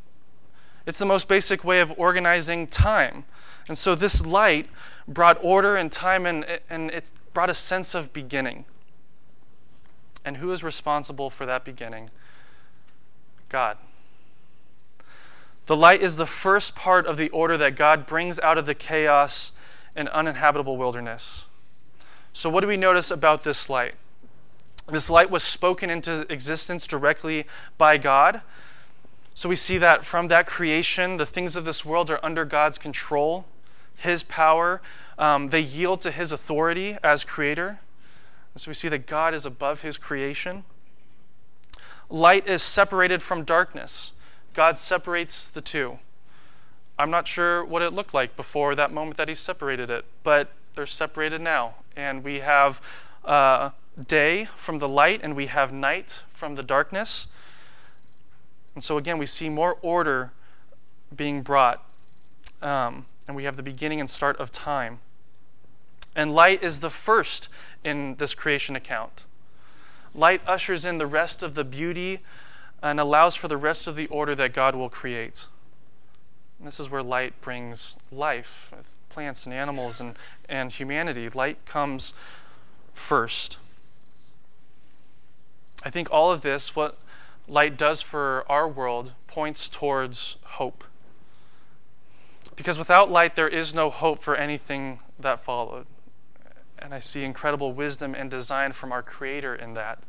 It's 0.87 0.99
the 0.99 1.07
most 1.07 1.29
basic 1.29 1.65
way 1.65 1.81
of 1.81 1.95
organizing 1.97 2.67
time. 2.67 3.25
And 3.69 3.79
so 3.79 3.95
this 3.95 4.25
light 4.25 4.69
brought 5.09 5.39
order 5.43 5.77
and 5.77 5.91
time, 5.91 6.27
and, 6.27 6.47
and 6.69 6.91
it 6.91 7.11
brought 7.33 7.49
a 7.49 7.55
sense 7.55 7.95
of 7.95 8.13
beginning. 8.13 8.67
And 10.25 10.39
who 10.39 10.53
is 10.53 10.63
responsible 10.63 11.31
for 11.31 11.47
that 11.47 11.65
beginning? 11.65 12.11
God. 13.49 13.79
The 15.67 15.77
light 15.77 16.03
is 16.03 16.17
the 16.17 16.27
first 16.27 16.75
part 16.75 17.07
of 17.07 17.17
the 17.17 17.31
order 17.31 17.57
that 17.57 17.77
God 17.77 18.05
brings 18.05 18.39
out 18.41 18.59
of 18.59 18.67
the 18.67 18.75
chaos 18.75 19.53
and 19.97 20.09
uninhabitable 20.11 20.77
wilderness. 20.77 21.47
So, 22.35 22.51
what 22.51 22.61
do 22.61 22.67
we 22.67 22.77
notice 22.77 23.11
about 23.11 23.43
this 23.43 23.71
light? 23.71 23.95
This 24.87 25.09
light 25.09 25.31
was 25.31 25.43
spoken 25.43 25.91
into 25.91 26.31
existence 26.33 26.87
directly 26.87 27.47
by 27.79 27.97
God. 27.97 28.43
So, 29.35 29.49
we 29.49 29.57
see 29.57 29.79
that 29.79 30.05
from 30.05 30.29
that 30.29 30.47
creation, 30.47 31.17
the 31.17 31.27
things 31.27 31.57
of 31.57 31.65
this 31.65 31.85
world 31.85 32.11
are 32.11 32.25
under 32.25 32.45
God's 32.45 32.79
control, 32.79 33.47
His 33.97 34.23
power. 34.23 34.81
Um, 35.19 35.49
they 35.49 35.61
yield 35.61 36.01
to 36.03 36.11
His 36.11 36.31
authority 36.31 36.97
as 37.03 37.25
creator. 37.25 37.81
And 38.53 38.61
so, 38.61 38.71
we 38.71 38.75
see 38.75 38.89
that 38.89 39.07
God 39.07 39.35
is 39.35 39.45
above 39.45 39.81
His 39.81 39.99
creation. 39.99 40.65
Light 42.09 42.47
is 42.47 42.63
separated 42.63 43.23
from 43.23 43.45
darkness. 43.45 44.13
God 44.53 44.79
separates 44.79 45.49
the 45.49 45.61
two. 45.61 45.99
I'm 46.99 47.11
not 47.11 47.27
sure 47.27 47.65
what 47.65 47.83
it 47.83 47.93
looked 47.93 48.15
like 48.15 48.37
before 48.37 48.75
that 48.77 48.93
moment 48.93 49.17
that 49.17 49.29
he 49.29 49.35
separated 49.35 49.91
it, 49.91 50.05
but 50.23 50.53
they're 50.75 50.87
separated 50.87 51.41
now. 51.41 51.75
And 51.97 52.23
we 52.23 52.41
have 52.41 52.81
uh, 53.25 53.71
day 54.03 54.47
from 54.57 54.79
the 54.79 54.89
light, 54.89 55.21
and 55.23 55.37
we 55.37 55.47
have 55.47 55.73
night 55.73 56.21
from 56.33 56.55
the 56.55 56.63
darkness. 56.63 57.29
And 58.75 58.83
so, 58.83 58.99
again, 58.99 59.19
we 59.19 59.27
see 59.27 59.49
more 59.49 59.79
order 59.83 60.33
being 61.15 61.43
brought. 61.43 61.85
Um, 62.61 63.07
and 63.27 63.37
we 63.37 63.45
have 63.45 63.57
the 63.57 63.63
beginning 63.63 64.01
and 64.01 64.09
start 64.09 64.37
of 64.39 64.53
time. 64.53 65.01
And 66.17 66.35
light 66.35 66.63
is 66.63 66.81
the 66.81 66.91
first 66.91 67.49
in 67.83 68.17
this 68.17 68.35
creation 68.35 68.77
account. 68.77 69.25
Light 70.15 70.41
ushers 70.47 70.85
in 70.85 70.99
the 70.99 71.07
rest 71.07 71.43
of 71.43 71.55
the 71.55 71.65
beauty 71.65 72.21
and 72.83 73.01
allows 73.01 73.35
for 73.35 73.49
the 73.49 73.57
rest 73.57 73.87
of 73.87 73.97
the 73.97 74.07
order 74.09 74.35
that 74.35 74.53
God 74.53 74.77
will 74.77 74.91
create. 74.91 75.47
And 76.59 76.69
this 76.69 76.79
is 76.79 76.89
where 76.89 77.03
light 77.03 77.41
brings 77.41 77.97
life, 78.13 78.73
plants 79.09 79.47
and 79.47 79.55
animals 79.55 80.01
and, 80.01 80.17
and 80.49 80.71
humanity. 80.71 81.29
Light 81.31 81.65
comes 81.65 82.15
first. 82.93 83.59
I 85.85 85.91
think 85.91 86.09
all 86.11 86.33
of 86.33 86.41
this, 86.41 86.75
what 86.75 86.99
light 87.47 87.77
does 87.77 88.01
for 88.01 88.45
our 88.49 88.67
world, 88.67 89.13
points 89.27 89.69
towards 89.69 90.39
hope. 90.43 90.85
Because 92.57 92.79
without 92.79 93.11
light, 93.11 93.35
there 93.35 93.49
is 93.49 93.75
no 93.75 93.91
hope 93.91 94.23
for 94.23 94.35
anything 94.35 95.01
that 95.19 95.41
followed. 95.41 95.87
And 96.79 96.95
I 96.95 97.01
see 97.01 97.23
incredible 97.23 97.73
wisdom 97.73 98.15
and 98.15 98.31
design 98.31 98.73
from 98.73 98.93
our 98.93 99.03
Creator 99.03 99.55
in 99.55 99.75
that. 99.75 100.05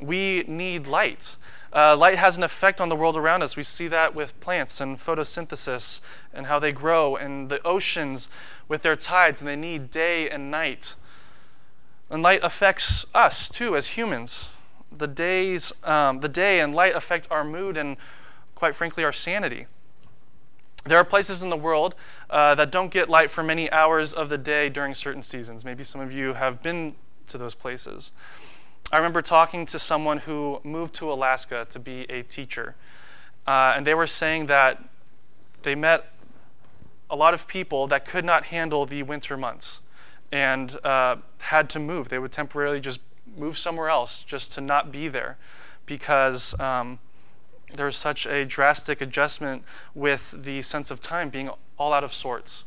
We 0.00 0.44
need 0.48 0.86
light. 0.86 1.36
Uh, 1.72 1.96
light 1.96 2.16
has 2.16 2.36
an 2.36 2.42
effect 2.42 2.80
on 2.80 2.88
the 2.88 2.96
world 2.96 3.16
around 3.16 3.42
us. 3.42 3.56
We 3.56 3.62
see 3.62 3.88
that 3.88 4.14
with 4.14 4.38
plants 4.40 4.80
and 4.80 4.98
photosynthesis 4.98 6.00
and 6.32 6.46
how 6.46 6.58
they 6.58 6.72
grow, 6.72 7.14
and 7.14 7.48
the 7.48 7.64
oceans 7.64 8.28
with 8.68 8.82
their 8.82 8.96
tides, 8.96 9.40
and 9.40 9.48
they 9.48 9.56
need 9.56 9.90
day 9.90 10.28
and 10.28 10.50
night. 10.50 10.94
And 12.10 12.22
light 12.22 12.40
affects 12.42 13.06
us 13.14 13.48
too 13.48 13.76
as 13.76 13.88
humans. 13.88 14.50
The 14.96 15.08
days, 15.08 15.72
um, 15.82 16.20
the 16.20 16.28
day 16.28 16.60
and 16.60 16.74
light 16.74 16.94
affect 16.94 17.26
our 17.30 17.44
mood 17.44 17.76
and, 17.76 17.96
quite 18.54 18.74
frankly, 18.74 19.04
our 19.04 19.12
sanity. 19.12 19.66
There 20.84 20.98
are 20.98 21.04
places 21.04 21.42
in 21.42 21.48
the 21.48 21.56
world 21.56 21.94
uh, 22.28 22.54
that 22.56 22.70
don't 22.70 22.90
get 22.90 23.08
light 23.08 23.30
for 23.30 23.42
many 23.42 23.70
hours 23.70 24.12
of 24.12 24.28
the 24.28 24.38
day 24.38 24.68
during 24.68 24.94
certain 24.94 25.22
seasons. 25.22 25.64
Maybe 25.64 25.82
some 25.82 26.00
of 26.00 26.12
you 26.12 26.34
have 26.34 26.62
been 26.62 26.94
to 27.28 27.38
those 27.38 27.54
places. 27.54 28.12
I 28.92 28.98
remember 28.98 29.22
talking 29.22 29.64
to 29.66 29.78
someone 29.78 30.18
who 30.18 30.60
moved 30.62 30.94
to 30.96 31.10
Alaska 31.10 31.66
to 31.70 31.78
be 31.78 32.02
a 32.10 32.22
teacher, 32.22 32.76
uh, 33.46 33.72
and 33.74 33.86
they 33.86 33.94
were 33.94 34.06
saying 34.06 34.46
that 34.46 34.82
they 35.62 35.74
met 35.74 36.12
a 37.08 37.16
lot 37.16 37.32
of 37.32 37.48
people 37.48 37.86
that 37.86 38.04
could 38.04 38.24
not 38.24 38.46
handle 38.46 38.84
the 38.84 39.02
winter 39.02 39.36
months 39.36 39.80
and 40.30 40.78
uh, 40.84 41.16
had 41.40 41.70
to 41.70 41.78
move. 41.78 42.10
They 42.10 42.18
would 42.18 42.32
temporarily 42.32 42.80
just 42.80 43.00
move 43.36 43.58
somewhere 43.58 43.88
else 43.88 44.22
just 44.22 44.52
to 44.52 44.60
not 44.60 44.92
be 44.92 45.08
there 45.08 45.36
because 45.86 46.58
um, 46.60 46.98
there 47.74 47.86
was 47.86 47.96
such 47.96 48.26
a 48.26 48.44
drastic 48.44 49.00
adjustment 49.00 49.64
with 49.94 50.34
the 50.44 50.62
sense 50.62 50.90
of 50.90 51.00
time 51.00 51.28
being 51.28 51.50
all 51.78 51.92
out 51.92 52.04
of 52.04 52.14
sorts 52.14 52.64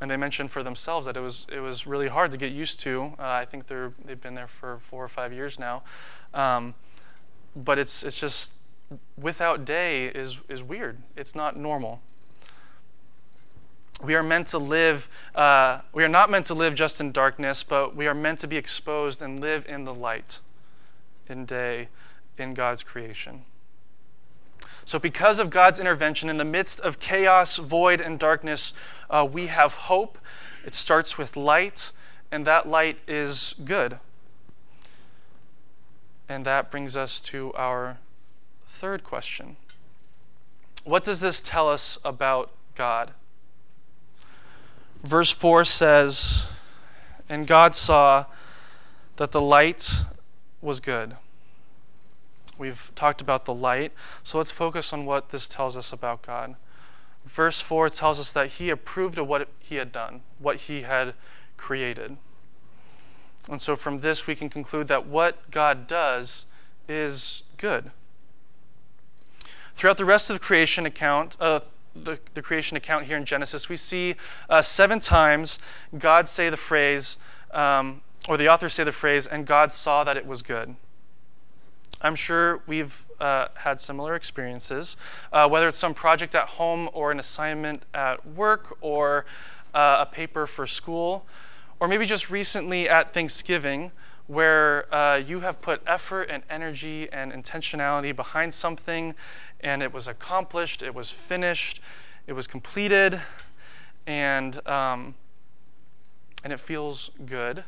and 0.00 0.10
they 0.10 0.16
mentioned 0.16 0.50
for 0.50 0.62
themselves 0.62 1.06
that 1.06 1.16
it 1.16 1.20
was 1.20 1.46
it 1.50 1.60
was 1.60 1.86
really 1.86 2.08
hard 2.08 2.30
to 2.32 2.36
get 2.36 2.52
used 2.52 2.80
to. 2.80 3.14
Uh, 3.18 3.22
I 3.22 3.44
think 3.44 3.66
they're 3.66 3.92
they've 4.04 4.20
been 4.20 4.34
there 4.34 4.46
for 4.46 4.78
four 4.78 5.02
or 5.02 5.08
five 5.08 5.32
years 5.32 5.58
now, 5.58 5.82
um, 6.34 6.74
but 7.54 7.78
it's 7.78 8.02
it's 8.02 8.20
just 8.20 8.52
without 9.16 9.64
day 9.64 10.06
is 10.06 10.38
is 10.48 10.62
weird. 10.62 10.98
It's 11.16 11.34
not 11.34 11.56
normal. 11.56 12.02
We 14.02 14.14
are 14.14 14.22
meant 14.22 14.48
to 14.48 14.58
live. 14.58 15.08
Uh, 15.34 15.80
we 15.92 16.04
are 16.04 16.08
not 16.08 16.30
meant 16.30 16.44
to 16.46 16.54
live 16.54 16.74
just 16.74 17.00
in 17.00 17.12
darkness, 17.12 17.62
but 17.62 17.96
we 17.96 18.06
are 18.06 18.14
meant 18.14 18.40
to 18.40 18.46
be 18.46 18.56
exposed 18.56 19.22
and 19.22 19.40
live 19.40 19.64
in 19.66 19.84
the 19.84 19.94
light, 19.94 20.40
in 21.28 21.46
day, 21.46 21.88
in 22.36 22.52
God's 22.52 22.82
creation. 22.82 23.44
So, 24.84 24.98
because 24.98 25.38
of 25.38 25.50
God's 25.50 25.80
intervention 25.80 26.28
in 26.28 26.36
the 26.36 26.44
midst 26.44 26.78
of 26.80 27.00
chaos, 27.00 27.56
void, 27.56 28.00
and 28.00 28.18
darkness, 28.18 28.72
uh, 29.10 29.26
we 29.30 29.46
have 29.46 29.72
hope. 29.72 30.18
It 30.64 30.74
starts 30.74 31.16
with 31.16 31.36
light, 31.36 31.90
and 32.30 32.46
that 32.46 32.68
light 32.68 32.98
is 33.08 33.54
good. 33.64 33.98
And 36.28 36.44
that 36.44 36.70
brings 36.70 36.96
us 36.96 37.20
to 37.22 37.52
our 37.54 37.98
third 38.66 39.04
question 39.04 39.56
What 40.84 41.02
does 41.02 41.20
this 41.20 41.40
tell 41.40 41.68
us 41.68 41.98
about 42.04 42.52
God? 42.74 43.12
Verse 45.06 45.30
4 45.30 45.64
says, 45.64 46.46
And 47.28 47.46
God 47.46 47.76
saw 47.76 48.26
that 49.16 49.30
the 49.30 49.40
light 49.40 50.02
was 50.60 50.80
good. 50.80 51.16
We've 52.58 52.90
talked 52.96 53.20
about 53.20 53.44
the 53.44 53.54
light. 53.54 53.92
So 54.24 54.38
let's 54.38 54.50
focus 54.50 54.92
on 54.92 55.06
what 55.06 55.28
this 55.30 55.46
tells 55.46 55.76
us 55.76 55.92
about 55.92 56.22
God. 56.22 56.56
Verse 57.24 57.60
4 57.60 57.88
tells 57.88 58.18
us 58.18 58.32
that 58.32 58.48
he 58.52 58.68
approved 58.68 59.16
of 59.18 59.28
what 59.28 59.48
he 59.60 59.76
had 59.76 59.92
done, 59.92 60.22
what 60.40 60.56
he 60.56 60.82
had 60.82 61.14
created. 61.56 62.16
And 63.48 63.60
so 63.60 63.76
from 63.76 63.98
this, 63.98 64.26
we 64.26 64.34
can 64.34 64.48
conclude 64.48 64.88
that 64.88 65.06
what 65.06 65.52
God 65.52 65.86
does 65.86 66.46
is 66.88 67.44
good. 67.58 67.92
Throughout 69.76 69.98
the 69.98 70.04
rest 70.04 70.30
of 70.30 70.34
the 70.34 70.44
creation 70.44 70.84
account, 70.84 71.36
uh, 71.38 71.60
the, 72.04 72.18
the, 72.34 72.42
creation 72.42 72.76
account 72.76 73.06
here 73.06 73.16
in 73.16 73.24
Genesis, 73.24 73.68
we 73.68 73.76
see 73.76 74.14
uh, 74.48 74.62
seven 74.62 75.00
times 75.00 75.58
God 75.98 76.28
say 76.28 76.50
the 76.50 76.56
phrase, 76.56 77.16
um, 77.52 78.02
or 78.28 78.36
the 78.36 78.48
author 78.48 78.68
say 78.68 78.84
the 78.84 78.92
phrase, 78.92 79.26
and 79.26 79.46
God 79.46 79.72
saw 79.72 80.04
that 80.04 80.16
it 80.16 80.26
was 80.26 80.42
good. 80.42 80.76
I'm 82.02 82.14
sure 82.14 82.60
we've 82.66 83.06
uh, 83.20 83.48
had 83.54 83.80
similar 83.80 84.14
experiences, 84.14 84.96
uh, 85.32 85.48
whether 85.48 85.68
it's 85.68 85.78
some 85.78 85.94
project 85.94 86.34
at 86.34 86.48
home 86.48 86.90
or 86.92 87.10
an 87.10 87.18
assignment 87.18 87.84
at 87.94 88.26
work 88.26 88.76
or 88.80 89.24
uh, 89.74 89.98
a 90.00 90.06
paper 90.06 90.46
for 90.46 90.66
school, 90.66 91.24
or 91.80 91.88
maybe 91.88 92.04
just 92.04 92.30
recently 92.30 92.88
at 92.88 93.14
Thanksgiving, 93.14 93.92
where 94.26 94.92
uh, 94.94 95.16
you 95.16 95.40
have 95.40 95.60
put 95.60 95.80
effort 95.86 96.28
and 96.30 96.42
energy 96.50 97.08
and 97.12 97.32
intentionality 97.32 98.14
behind 98.14 98.52
something 98.52 99.14
and 99.60 99.82
it 99.82 99.92
was 99.92 100.06
accomplished, 100.06 100.82
it 100.82 100.94
was 100.94 101.10
finished, 101.10 101.80
it 102.26 102.32
was 102.32 102.46
completed, 102.46 103.20
and, 104.06 104.66
um, 104.68 105.14
and 106.44 106.52
it 106.52 106.60
feels 106.60 107.10
good. 107.24 107.64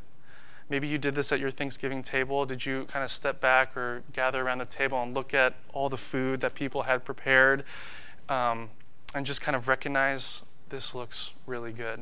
Maybe 0.71 0.87
you 0.87 0.99
did 0.99 1.15
this 1.15 1.33
at 1.33 1.41
your 1.41 1.51
Thanksgiving 1.51 2.03
table. 2.03 2.45
Did 2.45 2.67
you 2.67 2.85
kind 2.85 3.03
of 3.03 3.11
step 3.11 3.41
back 3.41 3.77
or 3.77 4.03
gather 4.13 4.43
around 4.43 4.59
the 4.59 4.67
table 4.67 5.03
and 5.03 5.15
look 5.15 5.33
at 5.33 5.55
all 5.73 5.89
the 5.89 5.97
food 5.97 6.41
that 6.43 6.55
people 6.55 6.83
had 6.83 7.05
prepared 7.05 7.65
um, 8.29 8.69
and 9.15 9.25
just 9.25 9.41
kind 9.41 9.57
of 9.57 9.67
recognize 9.67 10.43
this 10.69 10.95
looks 10.95 11.31
really 11.47 11.73
good? 11.73 12.01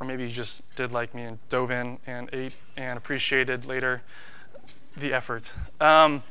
Or 0.00 0.06
maybe 0.06 0.22
you 0.22 0.30
just 0.30 0.62
did 0.76 0.92
like 0.92 1.14
me 1.14 1.22
and 1.22 1.38
dove 1.50 1.70
in 1.70 1.98
and 2.06 2.30
ate 2.32 2.54
and 2.78 2.96
appreciated 2.96 3.66
later 3.66 4.00
the 4.96 5.12
effort. 5.12 5.52
Um, 5.80 6.22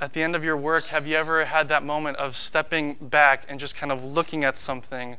at 0.00 0.12
the 0.12 0.22
end 0.22 0.36
of 0.36 0.44
your 0.44 0.56
work, 0.56 0.86
have 0.86 1.06
you 1.06 1.16
ever 1.16 1.44
had 1.44 1.68
that 1.68 1.84
moment 1.84 2.16
of 2.18 2.36
stepping 2.36 2.94
back 2.94 3.44
and 3.48 3.58
just 3.58 3.74
kind 3.74 3.90
of 3.90 4.04
looking 4.04 4.44
at 4.44 4.56
something 4.56 5.16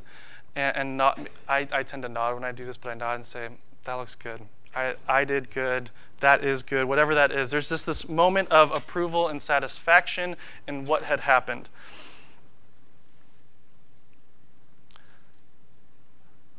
and, 0.56 0.78
and 0.78 0.98
not? 0.98 1.20
I, 1.48 1.68
I 1.72 1.84
tend 1.84 2.04
to 2.04 2.10
nod 2.10 2.36
when 2.36 2.44
I 2.44 2.52
do 2.52 2.66
this, 2.66 2.78
but 2.78 2.90
I 2.90 2.94
nod 2.94 3.16
and 3.16 3.26
say, 3.26 3.50
that 3.84 3.96
looks 3.96 4.16
good. 4.16 4.42
I, 4.76 4.96
I 5.08 5.26
did 5.26 5.52
good. 5.52 5.92
That 6.20 6.44
is 6.44 6.64
good. 6.64 6.86
Whatever 6.88 7.16
that 7.16 7.32
is. 7.32 7.52
There's 7.52 7.70
just 7.70 7.86
this 7.86 8.08
moment 8.08 8.50
of 8.50 8.72
approval 8.72 9.28
and 9.28 9.42
satisfaction 9.42 10.36
in 10.68 10.86
what 10.86 11.04
had 11.04 11.22
happened. 11.22 11.70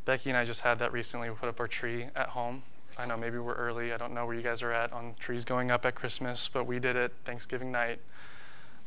Becky 0.04 0.30
and 0.30 0.36
I 0.36 0.44
just 0.44 0.62
had 0.62 0.78
that 0.80 0.92
recently. 0.92 1.30
We 1.30 1.36
put 1.36 1.48
up 1.48 1.60
our 1.60 1.68
tree 1.68 2.08
at 2.16 2.30
home. 2.30 2.64
I 3.00 3.06
know 3.06 3.16
maybe 3.16 3.38
we're 3.38 3.54
early. 3.54 3.94
I 3.94 3.96
don't 3.96 4.12
know 4.12 4.26
where 4.26 4.34
you 4.34 4.42
guys 4.42 4.60
are 4.60 4.72
at 4.72 4.92
on 4.92 5.14
trees 5.18 5.42
going 5.42 5.70
up 5.70 5.86
at 5.86 5.94
Christmas, 5.94 6.50
but 6.52 6.64
we 6.64 6.78
did 6.78 6.96
it 6.96 7.14
Thanksgiving 7.24 7.72
night, 7.72 7.98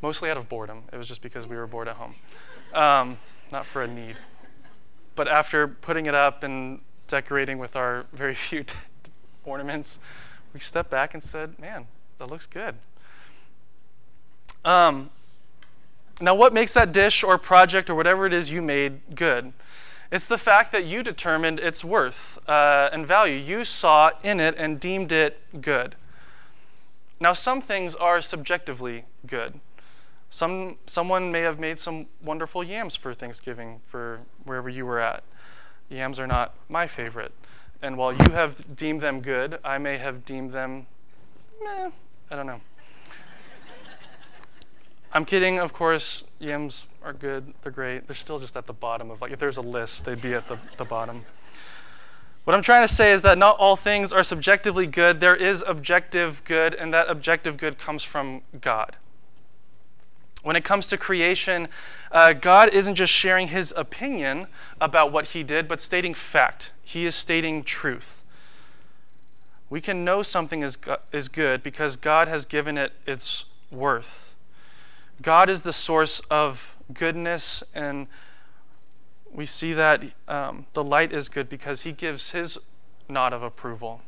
mostly 0.04 0.30
out 0.30 0.38
of 0.38 0.48
boredom. 0.48 0.84
It 0.94 0.98
was 0.98 1.08
just 1.08 1.24
because 1.24 1.48
we 1.48 1.56
were 1.56 1.66
bored 1.66 1.88
at 1.88 1.96
home, 1.96 2.14
um, 2.76 3.18
not 3.52 3.66
for 3.66 3.82
a 3.82 3.88
need. 3.88 4.18
But 5.16 5.28
after 5.28 5.68
putting 5.68 6.06
it 6.06 6.14
up 6.14 6.44
and 6.44 6.82
decorating 7.08 7.58
with 7.58 7.76
our 7.76 8.06
very 8.14 8.36
few 8.36 8.66
ornaments, 9.46 9.98
we 10.54 10.60
stepped 10.60 10.92
back 10.92 11.16
and 11.16 11.24
said, 11.24 11.58
man, 11.58 11.88
that 12.20 12.30
looks 12.30 12.46
good. 12.46 12.76
Um, 14.64 15.10
now, 16.22 16.36
what 16.36 16.54
makes 16.54 16.74
that 16.74 16.92
dish 16.92 17.24
or 17.24 17.40
project 17.40 17.90
or 17.90 17.96
whatever 17.96 18.28
it 18.28 18.34
is 18.34 18.52
you 18.52 18.62
made 18.62 19.16
good? 19.16 19.54
It's 20.14 20.28
the 20.28 20.38
fact 20.38 20.72
that 20.74 20.86
you 20.86 21.02
determined 21.02 21.60
its 21.60 21.84
worth 21.84 22.38
uh, 22.48 22.88
and 22.94 23.04
value. 23.04 23.36
You 23.36 23.66
saw 23.66 24.12
in 24.22 24.40
it 24.40 24.54
and 24.60 24.80
deemed 24.80 25.12
it 25.12 25.40
good. 25.60 25.96
Now, 27.20 27.34
some 27.34 27.62
things 27.62 27.96
are 27.96 28.22
subjectively 28.22 29.06
good. 29.26 29.60
Some, 30.30 30.78
someone 30.86 31.32
may 31.32 31.42
have 31.42 31.60
made 31.60 31.80
some 31.80 32.06
wonderful 32.22 32.64
yams 32.64 32.96
for 32.96 33.16
Thanksgiving 33.16 33.82
for 33.88 34.20
wherever 34.44 34.70
you 34.70 34.86
were 34.86 35.00
at. 35.00 35.24
Yams 35.90 36.20
are 36.20 36.28
not 36.28 36.54
my 36.70 36.86
favorite. 36.86 37.32
And 37.82 37.98
while 37.98 38.14
you 38.14 38.34
have 38.34 38.76
deemed 38.76 39.02
them 39.02 39.20
good, 39.20 39.58
I 39.64 39.80
may 39.80 39.98
have 39.98 40.26
deemed 40.26 40.52
them, 40.52 40.86
meh, 41.64 41.90
I 42.30 42.36
don't 42.36 42.46
know. 42.46 42.62
I'm 45.14 45.26
kidding, 45.26 45.60
of 45.60 45.74
course. 45.74 46.24
Yams 46.40 46.88
are 47.04 47.14
good, 47.14 47.54
they're 47.62 47.72
great. 47.72 48.08
They're 48.08 48.16
still 48.16 48.40
just 48.40 48.58
at 48.58 48.66
the 48.66 48.74
bottom 48.74 49.12
of, 49.12 49.22
like, 49.22 49.32
if 49.32 49.38
there's 49.38 49.58
a 49.58 49.62
list, 49.62 50.06
they'd 50.06 50.22
be 50.22 50.34
at 50.34 50.48
the, 50.48 50.58
the 50.78 50.86
bottom. 50.86 51.26
What 52.46 52.56
I'm 52.56 52.64
trying 52.64 52.86
to 52.86 52.94
say 52.94 53.14
is 53.14 53.22
that 53.22 53.38
not 53.38 53.58
all 53.58 53.76
things 53.76 54.12
are 54.12 54.24
subjectively 54.24 54.88
good. 54.88 55.20
There 55.20 55.36
is 55.36 55.64
objective 55.68 56.44
good, 56.46 56.74
and 56.74 56.94
that 56.94 57.10
objective 57.10 57.58
good 57.58 57.78
comes 57.78 58.04
from 58.04 58.42
God. 58.60 58.96
When 60.42 60.56
it 60.56 60.66
comes 60.66 60.88
to 60.88 60.98
creation, 60.98 61.70
uh, 62.12 62.34
God 62.34 62.74
isn't 62.74 62.96
just 62.96 63.14
sharing 63.14 63.50
his 63.50 63.74
opinion 63.78 64.48
about 64.82 65.12
what 65.12 65.28
he 65.28 65.44
did, 65.44 65.68
but 65.68 65.80
stating 65.80 66.14
fact. 66.14 66.74
He 66.84 67.06
is 67.06 67.16
stating 67.16 67.64
truth. 67.64 68.24
We 69.70 69.80
can 69.80 70.04
know 70.04 70.22
something 70.22 70.64
is, 70.64 70.78
is 71.12 71.30
good 71.30 71.64
because 71.64 71.96
God 71.96 72.28
has 72.28 72.46
given 72.46 72.78
it 72.78 72.94
its 73.06 73.46
worth. 73.72 74.23
God 75.22 75.50
is 75.50 75.62
the 75.62 75.74
source 75.74 76.20
of 76.32 76.76
goodness, 76.94 77.64
and 77.74 78.08
we 79.32 79.46
see 79.46 79.74
that 79.74 80.04
um, 80.28 80.66
the 80.74 80.84
light 80.84 81.14
is 81.14 81.30
good 81.30 81.50
because 81.50 81.84
he 81.84 81.92
gives 81.92 82.32
his 82.32 82.58
nod 83.08 83.34
of 83.34 83.42
approval. 83.42 84.02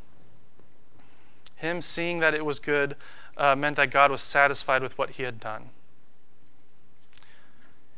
Him 1.56 1.82
seeing 1.82 2.20
that 2.20 2.34
it 2.34 2.46
was 2.46 2.60
good 2.60 2.96
uh, 3.38 3.56
meant 3.56 3.78
that 3.78 3.92
God 3.92 4.12
was 4.12 4.22
satisfied 4.22 4.82
with 4.82 4.98
what 4.98 5.12
he 5.12 5.24
had 5.24 5.40
done. 5.40 5.70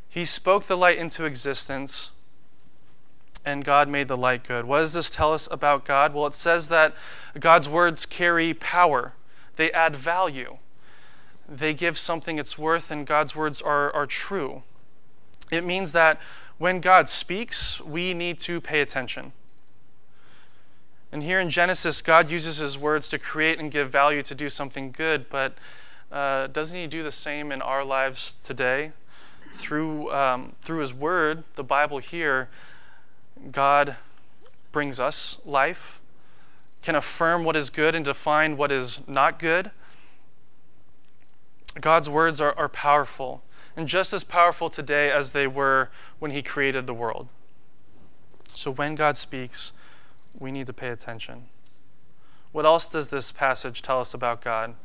He 0.08 0.26
spoke 0.26 0.66
the 0.66 0.78
light 0.78 0.98
into 0.98 1.26
existence, 1.26 2.12
and 3.46 3.64
God 3.64 3.88
made 3.88 4.08
the 4.08 4.18
light 4.18 4.44
good. 4.44 4.66
What 4.66 4.80
does 4.80 4.94
this 4.94 5.10
tell 5.10 5.34
us 5.34 5.48
about 5.52 5.86
God? 5.86 6.14
Well, 6.14 6.28
it 6.28 6.34
says 6.34 6.70
that 6.70 6.96
God's 7.40 7.68
words 7.68 8.06
carry 8.06 8.54
power, 8.54 9.14
they 9.58 9.72
add 9.72 9.96
value, 9.96 10.58
they 11.48 11.74
give 11.74 11.98
something 11.98 12.38
its 12.40 12.58
worth, 12.58 12.92
and 12.92 13.06
God's 13.06 13.36
words 13.36 13.62
are, 13.62 13.94
are 13.94 14.06
true. 14.06 14.64
It 15.52 15.64
means 15.64 15.92
that 15.94 16.20
when 16.58 16.80
God 16.80 17.08
speaks, 17.08 17.80
we 17.82 18.14
need 18.14 18.40
to 18.42 18.60
pay 18.60 18.82
attention. 18.82 19.34
And 21.12 21.24
here 21.24 21.40
in 21.40 21.50
Genesis, 21.50 22.02
God 22.02 22.30
uses 22.30 22.58
his 22.58 22.78
words 22.78 23.08
to 23.10 23.20
create 23.20 23.60
and 23.60 23.72
give 23.72 23.90
value 23.90 24.24
to 24.24 24.36
do 24.36 24.50
something 24.50 24.92
good, 24.92 25.30
but 25.30 25.58
uh, 26.12 26.48
doesn't 26.48 26.78
he 26.78 26.88
do 26.88 27.04
the 27.04 27.12
same 27.12 27.52
in 27.52 27.62
our 27.62 27.84
lives 27.84 28.36
today? 28.42 28.92
through, 29.54 30.12
um, 30.12 30.54
through 30.62 30.80
His 30.80 30.94
Word, 30.94 31.44
the 31.56 31.64
Bible 31.64 32.00
here, 32.00 32.50
God 33.52 33.96
brings 34.72 35.00
us 35.00 35.40
life, 35.46 36.00
can 36.82 36.96
affirm 36.96 37.44
what 37.44 37.56
is 37.56 37.70
good 37.70 37.96
and 37.96 38.06
define 38.06 38.58
what 38.58 38.72
is 38.72 39.06
not 39.08 39.40
good. 39.40 39.72
God's 41.82 42.10
words 42.10 42.42
are, 42.42 42.58
are 42.58 42.70
powerful, 42.70 43.44
and 43.76 43.88
just 43.88 44.14
as 44.14 44.24
powerful 44.24 44.70
today 44.70 45.12
as 45.12 45.32
they 45.32 45.48
were 45.48 45.90
when 46.20 46.32
He 46.32 46.42
created 46.42 46.88
the 46.88 46.94
world. 46.94 47.28
So 48.54 48.72
when 48.72 48.96
God 48.96 49.18
speaks, 49.18 49.72
we 50.38 50.52
need 50.52 50.68
to 50.68 50.74
pay 50.74 50.90
attention. 50.90 51.46
What 52.52 52.66
else 52.66 52.90
does 52.90 53.10
this 53.10 53.32
passage 53.32 53.82
tell 53.82 54.00
us 54.00 54.14
about 54.14 54.42
God? 54.42 54.76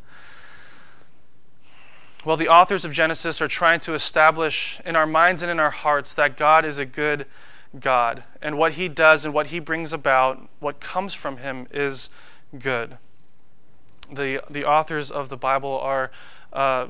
Well, 2.24 2.36
the 2.36 2.48
authors 2.48 2.84
of 2.84 2.92
Genesis 2.92 3.40
are 3.40 3.48
trying 3.48 3.80
to 3.80 3.94
establish 3.94 4.80
in 4.84 4.94
our 4.94 5.06
minds 5.06 5.42
and 5.42 5.50
in 5.50 5.58
our 5.58 5.70
hearts 5.70 6.14
that 6.14 6.36
God 6.36 6.64
is 6.64 6.78
a 6.78 6.84
good 6.84 7.26
God, 7.80 8.24
and 8.40 8.58
what 8.58 8.72
He 8.72 8.88
does 8.88 9.24
and 9.24 9.32
what 9.32 9.48
He 9.48 9.58
brings 9.58 9.92
about, 9.92 10.48
what 10.60 10.78
comes 10.78 11.14
from 11.14 11.38
Him, 11.38 11.66
is 11.72 12.10
good. 12.58 12.98
The, 14.12 14.42
the 14.50 14.64
authors 14.64 15.10
of 15.10 15.30
the 15.30 15.36
Bible 15.36 15.78
are, 15.80 16.10
uh, 16.52 16.86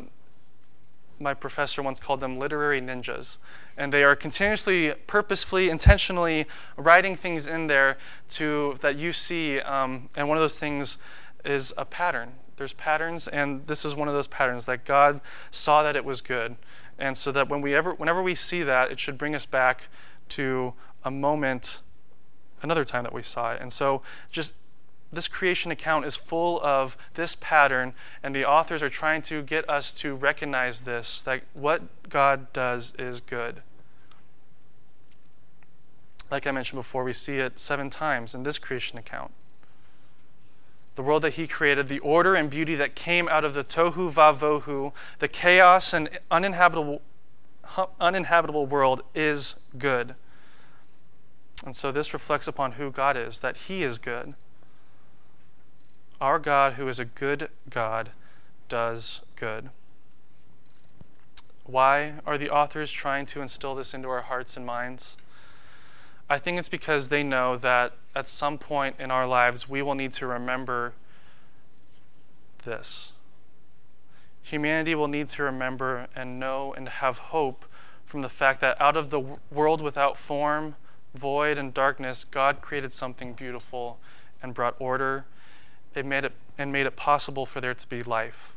my 1.23 1.35
professor 1.35 1.83
once 1.83 2.01
called 2.01 2.21
them 2.21 2.39
literary 2.39 2.81
ninjas. 2.81 3.37
And 3.77 3.93
they 3.93 4.05
are 4.05 4.17
continuously, 4.17 4.93
purposefully, 5.07 5.71
intentionally 5.71 6.47
writing 6.77 7.17
things 7.17 7.47
in 7.47 7.69
there 7.69 7.97
to, 8.31 8.77
that 8.81 8.97
you 8.97 9.13
see. 9.13 9.61
Um, 9.61 10.09
and 10.17 10.29
one 10.29 10.37
of 10.37 10.43
those 10.43 10.59
things 10.59 10.99
is 11.45 11.73
a 11.79 11.85
pattern. 11.85 12.33
There's 12.57 12.75
patterns, 12.75 13.29
and 13.29 13.67
this 13.67 13.85
is 13.85 13.95
one 13.95 14.09
of 14.09 14.15
those 14.15 14.29
patterns 14.29 14.67
that 14.67 14.85
God 14.85 15.21
saw 15.51 15.83
that 15.83 15.97
it 15.97 16.05
was 16.05 16.21
good. 16.21 16.57
And 16.99 17.17
so 17.17 17.33
that 17.33 17.49
when 17.49 17.63
we 17.63 17.75
ever, 17.75 17.95
whenever 17.95 18.23
we 18.23 18.35
see 18.35 18.63
that, 18.63 18.91
it 18.91 19.01
should 19.01 19.17
bring 19.17 19.35
us 19.35 19.47
back 19.47 19.89
to 20.31 20.75
a 21.05 21.11
moment, 21.11 21.81
another 22.63 22.85
time 22.85 23.05
that 23.05 23.13
we 23.13 23.23
saw 23.23 23.53
it. 23.53 23.61
And 23.61 23.73
so 23.73 24.03
just 24.31 24.55
this 25.13 25.29
creation 25.29 25.71
account 25.71 26.07
is 26.07 26.17
full 26.17 26.61
of 26.63 26.97
this 27.15 27.35
pattern, 27.35 27.93
and 28.23 28.35
the 28.35 28.45
authors 28.45 28.83
are 28.83 28.89
trying 28.89 29.23
to 29.23 29.43
get 29.43 29.69
us 29.69 29.93
to 29.95 30.15
recognize 30.15 30.83
this 30.83 31.23
that 31.23 31.43
what 31.53 32.09
God 32.09 32.53
does 32.53 32.95
is 32.99 33.21
good. 33.21 33.63
Like 36.31 36.47
I 36.47 36.51
mentioned 36.51 36.79
before, 36.79 37.05
we 37.05 37.13
see 37.13 37.37
it 37.37 37.61
seven 37.61 37.91
times 37.91 38.35
in 38.35 38.43
this 38.43 38.59
creation 38.59 38.97
account 38.99 39.33
the 40.95 41.03
world 41.03 41.23
that 41.23 41.35
he 41.35 41.47
created, 41.47 41.89
the 41.89 41.99
order 42.01 42.35
and 42.35 42.51
beauty 42.51 42.75
that 42.75 42.95
came 42.95 43.29
out 43.29 43.45
of 43.45 43.55
the 43.55 43.65
tohu 43.65 44.13
vavohu, 44.13 44.93
the 45.21 45.29
chaos 45.29 45.95
and 45.95 46.11
uninhabitable, 46.31 47.01
uninhabitable 48.01 48.67
world 48.67 49.01
is 49.15 49.55
good. 49.79 50.15
And 51.65 51.75
so 51.75 51.93
this 51.93 52.13
reflects 52.13 52.47
upon 52.47 52.73
who 52.73 52.91
God 52.91 53.17
is, 53.17 53.41
that 53.41 53.57
he 53.57 53.83
is 53.85 53.99
good. 53.99 54.35
Our 56.23 56.39
God, 56.39 56.75
who 56.75 56.87
is 56.87 57.01
a 57.01 57.05
good 57.05 57.49
God, 57.69 58.11
does 58.69 59.23
good. 59.35 59.71
Why 61.65 62.21
are 62.25 62.39
the 62.39 62.49
authors 62.49 62.93
trying 62.93 63.27
to 63.27 63.43
instill 63.43 63.75
this 63.75 63.93
into 63.93 64.09
our 64.09 64.21
hearts 64.21 64.57
and 64.57 64.65
minds? 64.65 65.17
I 66.31 66.39
think 66.39 66.61
it's 66.61 66.69
because 66.69 67.09
they 67.09 67.25
know 67.25 67.57
that 67.57 67.95
at 68.15 68.29
some 68.29 68.57
point 68.57 68.95
in 69.01 69.11
our 69.11 69.27
lives 69.27 69.69
we 69.69 69.83
will 69.83 69.97
need 69.97 70.13
to 70.13 70.29
remember 70.29 70.93
this. 72.65 73.11
Humanity 74.43 74.95
will 74.95 75.09
need 75.09 75.27
to 75.31 75.43
remember 75.43 76.07
and 76.15 76.39
know 76.39 76.73
and 76.73 76.89
have 76.89 77.19
hope 77.19 77.65
from 78.05 78.21
the 78.21 78.29
fact 78.29 78.61
that 78.61 78.81
out 78.81 78.97
of 78.97 79.11
the 79.11 79.21
world 79.51 79.83
without 79.83 80.17
form, 80.17 80.77
void, 81.17 81.59
and 81.59 81.75
darkness, 81.75 82.25
God 82.25 82.61
created 82.61 82.93
something 82.93 83.33
beautiful 83.33 83.99
and 84.41 84.55
brought 84.55 84.77
order 84.79 85.25
it 85.95 86.07
made 86.07 86.25
it, 86.25 86.33
and 86.59 86.73
made 86.73 86.87
it 86.87 86.97
possible 86.97 87.47
for 87.47 87.61
there 87.61 87.75
to 87.75 87.89
be 87.89 88.03
life. 88.03 88.55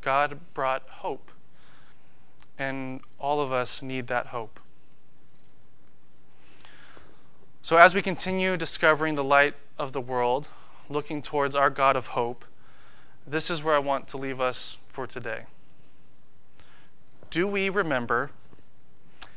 God 0.00 0.38
brought 0.54 0.82
hope, 0.88 1.30
and 2.58 3.00
all 3.18 3.40
of 3.40 3.52
us 3.52 3.82
need 3.82 4.06
that 4.08 4.26
hope. 4.26 4.60
So, 7.62 7.76
as 7.76 7.94
we 7.94 8.02
continue 8.02 8.56
discovering 8.56 9.16
the 9.16 9.24
light 9.24 9.54
of 9.78 9.92
the 9.92 10.00
world, 10.00 10.48
looking 10.88 11.20
towards 11.22 11.54
our 11.54 11.70
God 11.70 11.96
of 11.96 12.08
hope, 12.08 12.44
this 13.26 13.50
is 13.50 13.62
where 13.62 13.74
I 13.74 13.78
want 13.78 14.08
to 14.08 14.16
leave 14.16 14.40
us 14.40 14.78
for 14.86 15.06
today. 15.06 15.44
Do 17.30 17.46
we 17.46 17.68
remember? 17.68 18.30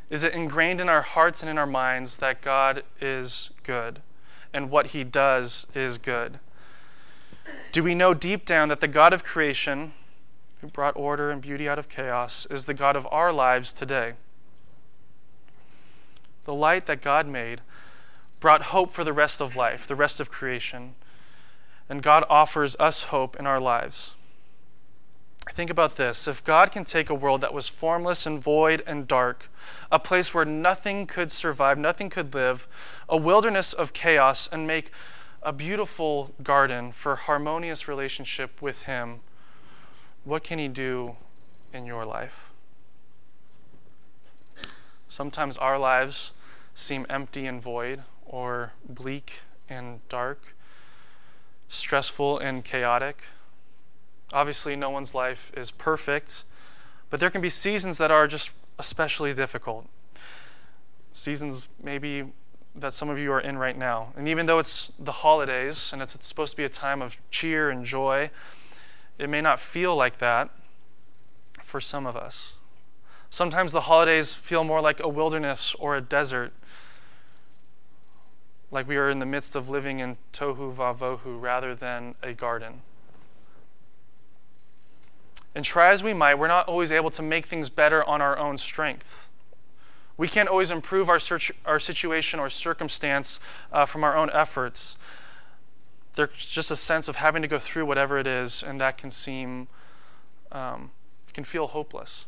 Is 0.09 0.23
it 0.23 0.33
ingrained 0.33 0.79
in 0.79 0.89
our 0.89 1.01
hearts 1.01 1.41
and 1.41 1.49
in 1.49 1.57
our 1.57 1.67
minds 1.67 2.17
that 2.17 2.41
God 2.41 2.83
is 2.99 3.49
good 3.63 4.01
and 4.53 4.69
what 4.69 4.87
he 4.87 5.03
does 5.03 5.67
is 5.73 5.97
good? 5.97 6.39
Do 7.71 7.83
we 7.83 7.95
know 7.95 8.13
deep 8.13 8.45
down 8.45 8.67
that 8.67 8.81
the 8.81 8.87
God 8.87 9.13
of 9.13 9.23
creation, 9.23 9.93
who 10.59 10.67
brought 10.67 10.95
order 10.97 11.31
and 11.31 11.41
beauty 11.41 11.69
out 11.69 11.79
of 11.79 11.87
chaos, 11.87 12.45
is 12.49 12.65
the 12.65 12.73
God 12.73 12.97
of 12.97 13.07
our 13.11 13.31
lives 13.31 13.71
today? 13.71 14.13
The 16.43 16.53
light 16.53 16.85
that 16.87 17.01
God 17.01 17.27
made 17.27 17.61
brought 18.41 18.63
hope 18.63 18.91
for 18.91 19.05
the 19.05 19.13
rest 19.13 19.39
of 19.39 19.55
life, 19.55 19.87
the 19.87 19.95
rest 19.95 20.19
of 20.19 20.29
creation. 20.29 20.95
And 21.87 22.03
God 22.03 22.25
offers 22.29 22.75
us 22.77 23.03
hope 23.03 23.37
in 23.37 23.45
our 23.45 23.59
lives. 23.59 24.15
Think 25.49 25.69
about 25.69 25.95
this. 25.95 26.27
If 26.27 26.43
God 26.43 26.71
can 26.71 26.83
take 26.83 27.09
a 27.09 27.15
world 27.15 27.41
that 27.41 27.53
was 27.53 27.67
formless 27.67 28.25
and 28.25 28.41
void 28.41 28.83
and 28.85 29.07
dark, 29.07 29.49
a 29.91 29.97
place 29.97 30.33
where 30.33 30.45
nothing 30.45 31.07
could 31.07 31.31
survive, 31.31 31.77
nothing 31.77 32.09
could 32.09 32.33
live, 32.33 32.67
a 33.07 33.17
wilderness 33.17 33.71
of 33.71 33.93
chaos, 33.93 34.49
and 34.51 34.67
make 34.67 34.91
a 35.43 35.51
beautiful 35.51 36.33
garden 36.43 36.91
for 36.91 37.15
harmonious 37.15 37.87
relationship 37.87 38.61
with 38.61 38.83
Him, 38.83 39.21
what 40.23 40.43
can 40.43 40.59
He 40.59 40.67
do 40.67 41.15
in 41.73 41.85
your 41.85 42.05
life? 42.05 42.51
Sometimes 45.07 45.57
our 45.57 45.77
lives 45.77 46.33
seem 46.73 47.05
empty 47.09 47.45
and 47.45 47.61
void, 47.61 48.03
or 48.25 48.73
bleak 48.87 49.41
and 49.67 50.07
dark, 50.09 50.55
stressful 51.67 52.39
and 52.39 52.63
chaotic. 52.63 53.23
Obviously, 54.31 54.75
no 54.75 54.89
one's 54.89 55.13
life 55.13 55.51
is 55.57 55.71
perfect, 55.71 56.45
but 57.09 57.19
there 57.19 57.29
can 57.29 57.41
be 57.41 57.49
seasons 57.49 57.97
that 57.97 58.11
are 58.11 58.27
just 58.27 58.51
especially 58.79 59.33
difficult. 59.33 59.87
Seasons 61.11 61.67
maybe 61.83 62.31
that 62.75 62.93
some 62.93 63.09
of 63.09 63.19
you 63.19 63.31
are 63.31 63.39
in 63.39 63.57
right 63.57 63.77
now. 63.77 64.13
And 64.15 64.27
even 64.27 64.45
though 64.45 64.59
it's 64.59 64.91
the 64.97 65.11
holidays 65.11 65.91
and 65.91 66.01
it's, 66.01 66.17
supposed 66.25 66.51
to 66.51 66.57
be 66.57 66.63
a 66.63 66.69
time 66.69 67.01
of 67.01 67.17
cheer 67.29 67.69
and 67.69 67.85
joy, 67.85 68.31
it 69.17 69.29
may 69.29 69.41
not 69.41 69.59
feel 69.59 69.95
like 69.95 70.19
that 70.19 70.49
for 71.61 71.81
some 71.81 72.05
of 72.05 72.15
us. 72.15 72.53
Sometimes 73.29 73.71
the 73.71 73.81
holidays 73.81 74.33
feel 74.33 74.63
more 74.63 74.81
like 74.81 74.99
a 74.99 75.07
wilderness 75.07 75.75
or 75.79 75.95
a 75.95 76.01
desert 76.01 76.53
like 78.71 78.87
we 78.87 78.95
are 78.95 79.09
in 79.09 79.19
the 79.19 79.25
midst 79.25 79.55
of 79.55 79.69
living 79.69 79.99
in 79.99 80.17
tohu 80.31 80.73
vavohu 80.73 81.39
rather 81.39 81.75
than 81.75 82.15
a 82.23 82.33
garden. 82.33 82.81
And 85.53 85.65
try 85.65 85.91
as 85.91 86.01
we 86.01 86.13
might, 86.13 86.35
we're 86.35 86.47
not 86.47 86.69
always 86.69 86.93
able 86.93 87.09
to 87.11 87.21
make 87.21 87.45
things 87.45 87.69
better 87.69 88.03
on 88.05 88.21
our 88.21 88.37
own 88.37 88.57
strength. 88.57 89.29
We 90.21 90.27
can't 90.27 90.47
always 90.47 90.69
improve 90.69 91.09
our, 91.09 91.17
search, 91.17 91.51
our 91.65 91.79
situation 91.79 92.39
or 92.39 92.47
circumstance 92.51 93.39
uh, 93.73 93.87
from 93.87 94.03
our 94.03 94.15
own 94.15 94.29
efforts. 94.31 94.95
There's 96.13 96.45
just 96.45 96.69
a 96.69 96.75
sense 96.75 97.07
of 97.07 97.15
having 97.15 97.41
to 97.41 97.47
go 97.47 97.57
through 97.57 97.87
whatever 97.87 98.19
it 98.19 98.27
is, 98.27 98.61
and 98.61 98.79
that 98.79 98.99
can 98.99 99.09
seem, 99.09 99.67
um, 100.51 100.91
can 101.33 101.43
feel 101.43 101.65
hopeless. 101.65 102.27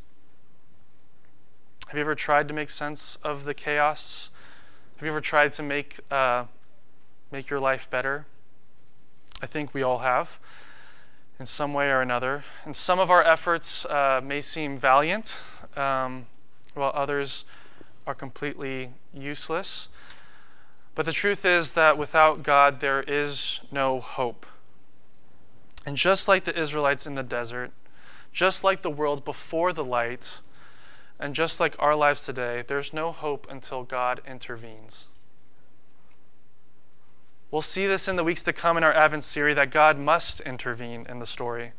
Have 1.86 1.96
you 1.96 2.02
ever 2.02 2.16
tried 2.16 2.48
to 2.48 2.54
make 2.56 2.72
sense 2.72 3.16
of 3.24 3.44
the 3.44 3.54
chaos 3.54 4.32
have 5.04 5.06
you 5.06 5.12
ever 5.12 5.22
tried 5.22 5.52
to 5.54 5.62
make, 5.62 6.00
uh, 6.10 6.46
make 7.30 7.50
your 7.50 7.60
life 7.60 7.90
better? 7.90 8.26
I 9.42 9.46
think 9.46 9.74
we 9.74 9.84
all 9.84 10.00
have 10.00 10.40
in 11.40 11.46
some 11.46 11.74
way 11.74 11.92
or 11.92 12.02
another. 12.02 12.44
And 12.64 12.74
some 12.74 13.00
of 13.00 13.12
our 13.12 13.22
efforts 13.22 13.86
uh, 13.86 14.22
may 14.24 14.40
seem 14.40 14.80
valiant, 14.80 15.42
um, 15.76 16.26
while 16.74 16.92
others 16.96 17.46
are 18.06 18.16
completely 18.16 18.94
useless. 19.14 19.88
But 20.96 21.06
the 21.06 21.12
truth 21.12 21.46
is 21.46 21.74
that 21.74 21.98
without 21.98 22.44
God, 22.44 22.80
there 22.80 23.04
is 23.04 23.62
no 23.72 24.00
hope. 24.00 24.46
And 25.86 25.98
just 25.98 26.28
like 26.28 26.44
the 26.44 26.58
Israelites 26.58 27.08
in 27.08 27.16
the 27.16 27.24
desert, 27.24 27.72
just 28.32 28.64
like 28.64 28.82
the 28.82 28.90
world 28.90 29.26
before 29.26 29.74
the 29.74 29.84
light, 29.84 30.40
and 31.20 31.36
just 31.36 31.60
like 31.60 31.76
our 31.80 31.96
lives 31.96 32.26
today, 32.26 32.64
there's 32.68 32.94
no 32.94 33.12
hope 33.12 33.48
until 33.50 33.84
God 33.84 34.22
intervenes. 34.28 35.06
We'll 37.52 37.62
see 37.62 37.86
this 37.86 38.08
in 38.08 38.16
the 38.16 38.24
weeks 38.24 38.44
to 38.44 38.54
come 38.54 38.78
in 38.78 38.84
our 38.84 38.94
Advent 38.94 39.24
series 39.24 39.56
that 39.56 39.70
God 39.70 40.00
must 40.00 40.42
intervene 40.42 41.06
in 41.08 41.20
the 41.20 41.26
story. 41.26 41.74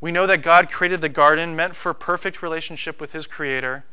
We 0.00 0.10
know 0.10 0.26
that 0.26 0.42
God 0.42 0.70
created 0.70 1.00
the 1.00 1.08
garden 1.08 1.54
meant 1.54 1.76
for 1.76 1.94
perfect 1.94 2.42
relationship 2.42 3.00
with 3.00 3.12
his 3.12 3.26
creator, 3.26 3.84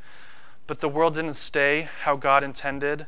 but 0.68 0.80
the 0.80 0.90
world 0.90 1.16
didn't 1.16 1.34
stay 1.34 1.88
how 2.04 2.16
God 2.16 2.44
intended, 2.44 3.06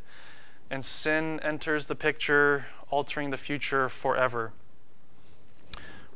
and 0.70 0.84
sin 0.84 1.40
enters 1.42 1.88
the 1.88 1.96
picture, 1.96 2.66
altering 2.90 3.30
the 3.30 3.38
future 3.38 3.88
forever. 3.90 4.52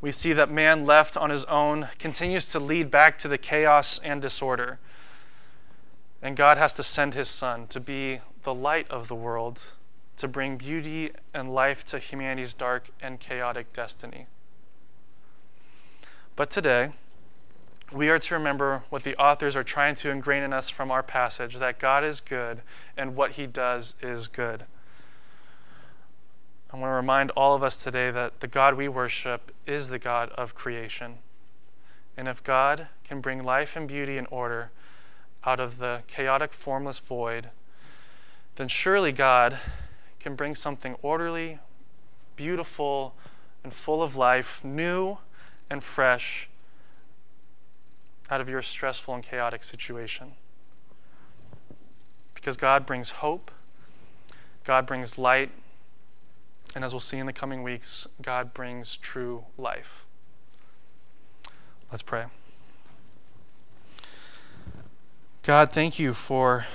We 0.00 0.10
see 0.10 0.32
that 0.32 0.50
man 0.50 0.86
left 0.86 1.16
on 1.16 1.30
his 1.30 1.44
own 1.44 1.88
continues 1.98 2.50
to 2.52 2.60
lead 2.60 2.90
back 2.90 3.18
to 3.18 3.28
the 3.28 3.38
chaos 3.38 4.00
and 4.02 4.22
disorder. 4.22 4.78
And 6.22 6.36
God 6.36 6.56
has 6.58 6.74
to 6.74 6.82
send 6.82 7.14
his 7.14 7.28
son 7.28 7.66
to 7.68 7.80
be 7.80 8.20
the 8.42 8.54
light 8.54 8.90
of 8.90 9.08
the 9.08 9.14
world, 9.14 9.72
to 10.16 10.28
bring 10.28 10.56
beauty 10.56 11.12
and 11.34 11.54
life 11.54 11.84
to 11.86 11.98
humanity's 11.98 12.54
dark 12.54 12.90
and 13.00 13.20
chaotic 13.20 13.72
destiny. 13.72 14.26
But 16.36 16.50
today, 16.50 16.90
we 17.92 18.08
are 18.08 18.18
to 18.18 18.34
remember 18.34 18.82
what 18.88 19.02
the 19.02 19.16
authors 19.16 19.56
are 19.56 19.64
trying 19.64 19.94
to 19.96 20.10
ingrain 20.10 20.42
in 20.42 20.52
us 20.52 20.68
from 20.68 20.90
our 20.90 21.02
passage 21.02 21.56
that 21.56 21.78
God 21.78 22.04
is 22.04 22.20
good 22.20 22.62
and 22.96 23.16
what 23.16 23.32
he 23.32 23.46
does 23.46 23.94
is 24.00 24.28
good. 24.28 24.64
I 26.72 26.76
want 26.76 26.90
to 26.90 26.94
remind 26.94 27.32
all 27.32 27.54
of 27.54 27.64
us 27.64 27.82
today 27.82 28.12
that 28.12 28.40
the 28.40 28.46
God 28.46 28.74
we 28.74 28.86
worship 28.86 29.52
is 29.66 29.88
the 29.88 29.98
God 29.98 30.30
of 30.30 30.54
creation. 30.54 31.18
And 32.16 32.28
if 32.28 32.44
God 32.44 32.86
can 33.02 33.20
bring 33.20 33.42
life 33.42 33.74
and 33.74 33.88
beauty 33.88 34.16
and 34.16 34.26
order, 34.30 34.70
out 35.44 35.58
of 35.58 35.78
the 35.78 36.02
chaotic, 36.06 36.52
formless 36.52 36.98
void, 36.98 37.50
then 38.56 38.68
surely 38.68 39.10
God 39.10 39.58
can 40.18 40.34
bring 40.34 40.54
something 40.54 40.96
orderly, 41.02 41.58
beautiful, 42.36 43.14
and 43.64 43.72
full 43.72 44.02
of 44.02 44.16
life, 44.16 44.62
new 44.62 45.18
and 45.70 45.82
fresh, 45.82 46.49
out 48.30 48.40
of 48.40 48.48
your 48.48 48.62
stressful 48.62 49.14
and 49.14 49.22
chaotic 49.22 49.64
situation. 49.64 50.32
Because 52.34 52.56
God 52.56 52.86
brings 52.86 53.10
hope, 53.10 53.50
God 54.64 54.86
brings 54.86 55.18
light, 55.18 55.50
and 56.74 56.84
as 56.84 56.92
we'll 56.92 57.00
see 57.00 57.18
in 57.18 57.26
the 57.26 57.32
coming 57.32 57.62
weeks, 57.62 58.06
God 58.22 58.54
brings 58.54 58.96
true 58.96 59.44
life. 59.58 60.04
Let's 61.90 62.02
pray. 62.02 62.26
God, 65.42 65.72
thank 65.72 65.98
you 65.98 66.14
for 66.14 66.66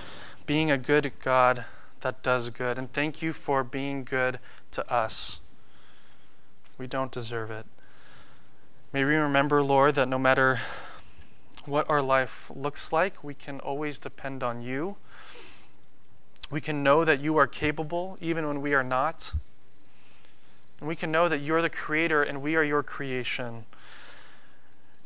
being 0.45 0.69
a 0.69 0.77
good 0.77 1.11
God 1.23 1.65
that 2.01 2.21
does 2.21 2.49
good. 2.49 2.77
And 2.77 2.91
thank 2.91 3.21
you 3.21 3.31
for 3.31 3.63
being 3.63 4.03
good 4.03 4.39
to 4.71 4.91
us. 4.91 5.39
We 6.77 6.87
don't 6.87 7.11
deserve 7.11 7.49
it. 7.51 7.65
May 8.91 9.05
we 9.05 9.15
remember, 9.15 9.63
Lord, 9.63 9.95
that 9.95 10.07
no 10.07 10.19
matter 10.19 10.59
what 11.67 11.89
our 11.89 12.01
life 12.01 12.51
looks 12.55 12.91
like, 12.91 13.23
we 13.23 13.33
can 13.33 13.59
always 13.59 13.99
depend 13.99 14.43
on 14.43 14.61
you. 14.61 14.97
We 16.49 16.61
can 16.61 16.83
know 16.83 17.03
that 17.03 17.19
you 17.19 17.37
are 17.37 17.47
capable 17.47 18.17
even 18.21 18.47
when 18.47 18.61
we 18.61 18.73
are 18.73 18.83
not. 18.83 19.33
And 20.79 20.87
we 20.87 20.95
can 20.95 21.11
know 21.11 21.27
that 21.29 21.39
you're 21.39 21.61
the 21.61 21.69
creator 21.69 22.21
and 22.21 22.41
we 22.41 22.55
are 22.55 22.63
your 22.63 22.83
creation. 22.83 23.65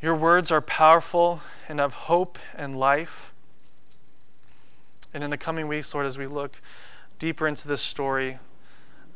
Your 0.02 0.16
words 0.16 0.52
are 0.52 0.62
powerful 0.62 1.42
and 1.68 1.80
have 1.80 1.94
hope 1.94 2.40
and 2.56 2.78
life. 2.78 3.34
And 5.14 5.24
in 5.24 5.30
the 5.30 5.38
coming 5.38 5.68
weeks, 5.68 5.94
Lord, 5.94 6.06
as 6.06 6.18
we 6.18 6.28
look 6.28 6.62
deeper 7.18 7.48
into 7.48 7.68
this 7.68 7.82
story, 7.82 8.40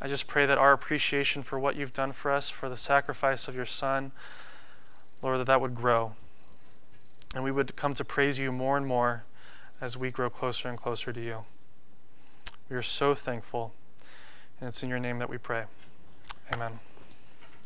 I 0.01 0.08
just 0.08 0.27
pray 0.27 0.45
that 0.45 0.58
our 0.58 0.73
appreciation 0.73 1.41
for 1.41 1.58
what 1.58 1.75
you've 1.75 1.93
done 1.93 2.12
for 2.12 2.32
us, 2.32 2.49
for 2.49 2.67
the 2.67 2.75
sacrifice 2.75 3.47
of 3.47 3.56
your 3.56 3.65
Son, 3.65 4.12
Lord, 5.21 5.39
that 5.39 5.47
that 5.47 5.62
would 5.62 5.75
grow. 5.75 6.15
And 7.34 7.43
we 7.43 7.52
would 7.52 7.76
come 7.76 7.93
to 7.96 8.06
praise 8.06 8.39
you 8.39 8.52
more 8.52 8.78
and 8.78 8.86
more 8.86 9.24
as 9.82 9.98
we 9.98 10.12
grow 10.12 10.30
closer 10.30 10.69
and 10.69 10.78
closer 10.78 11.12
to 11.12 11.22
you. 11.22 11.46
We 12.69 12.76
are 12.76 12.82
so 12.82 13.15
thankful. 13.15 13.74
And 14.60 14.67
it's 14.67 14.84
in 14.84 14.89
your 14.89 15.00
name 15.00 15.19
that 15.19 15.30
we 15.30 15.38
pray. 15.38 15.65
Amen. 16.52 16.80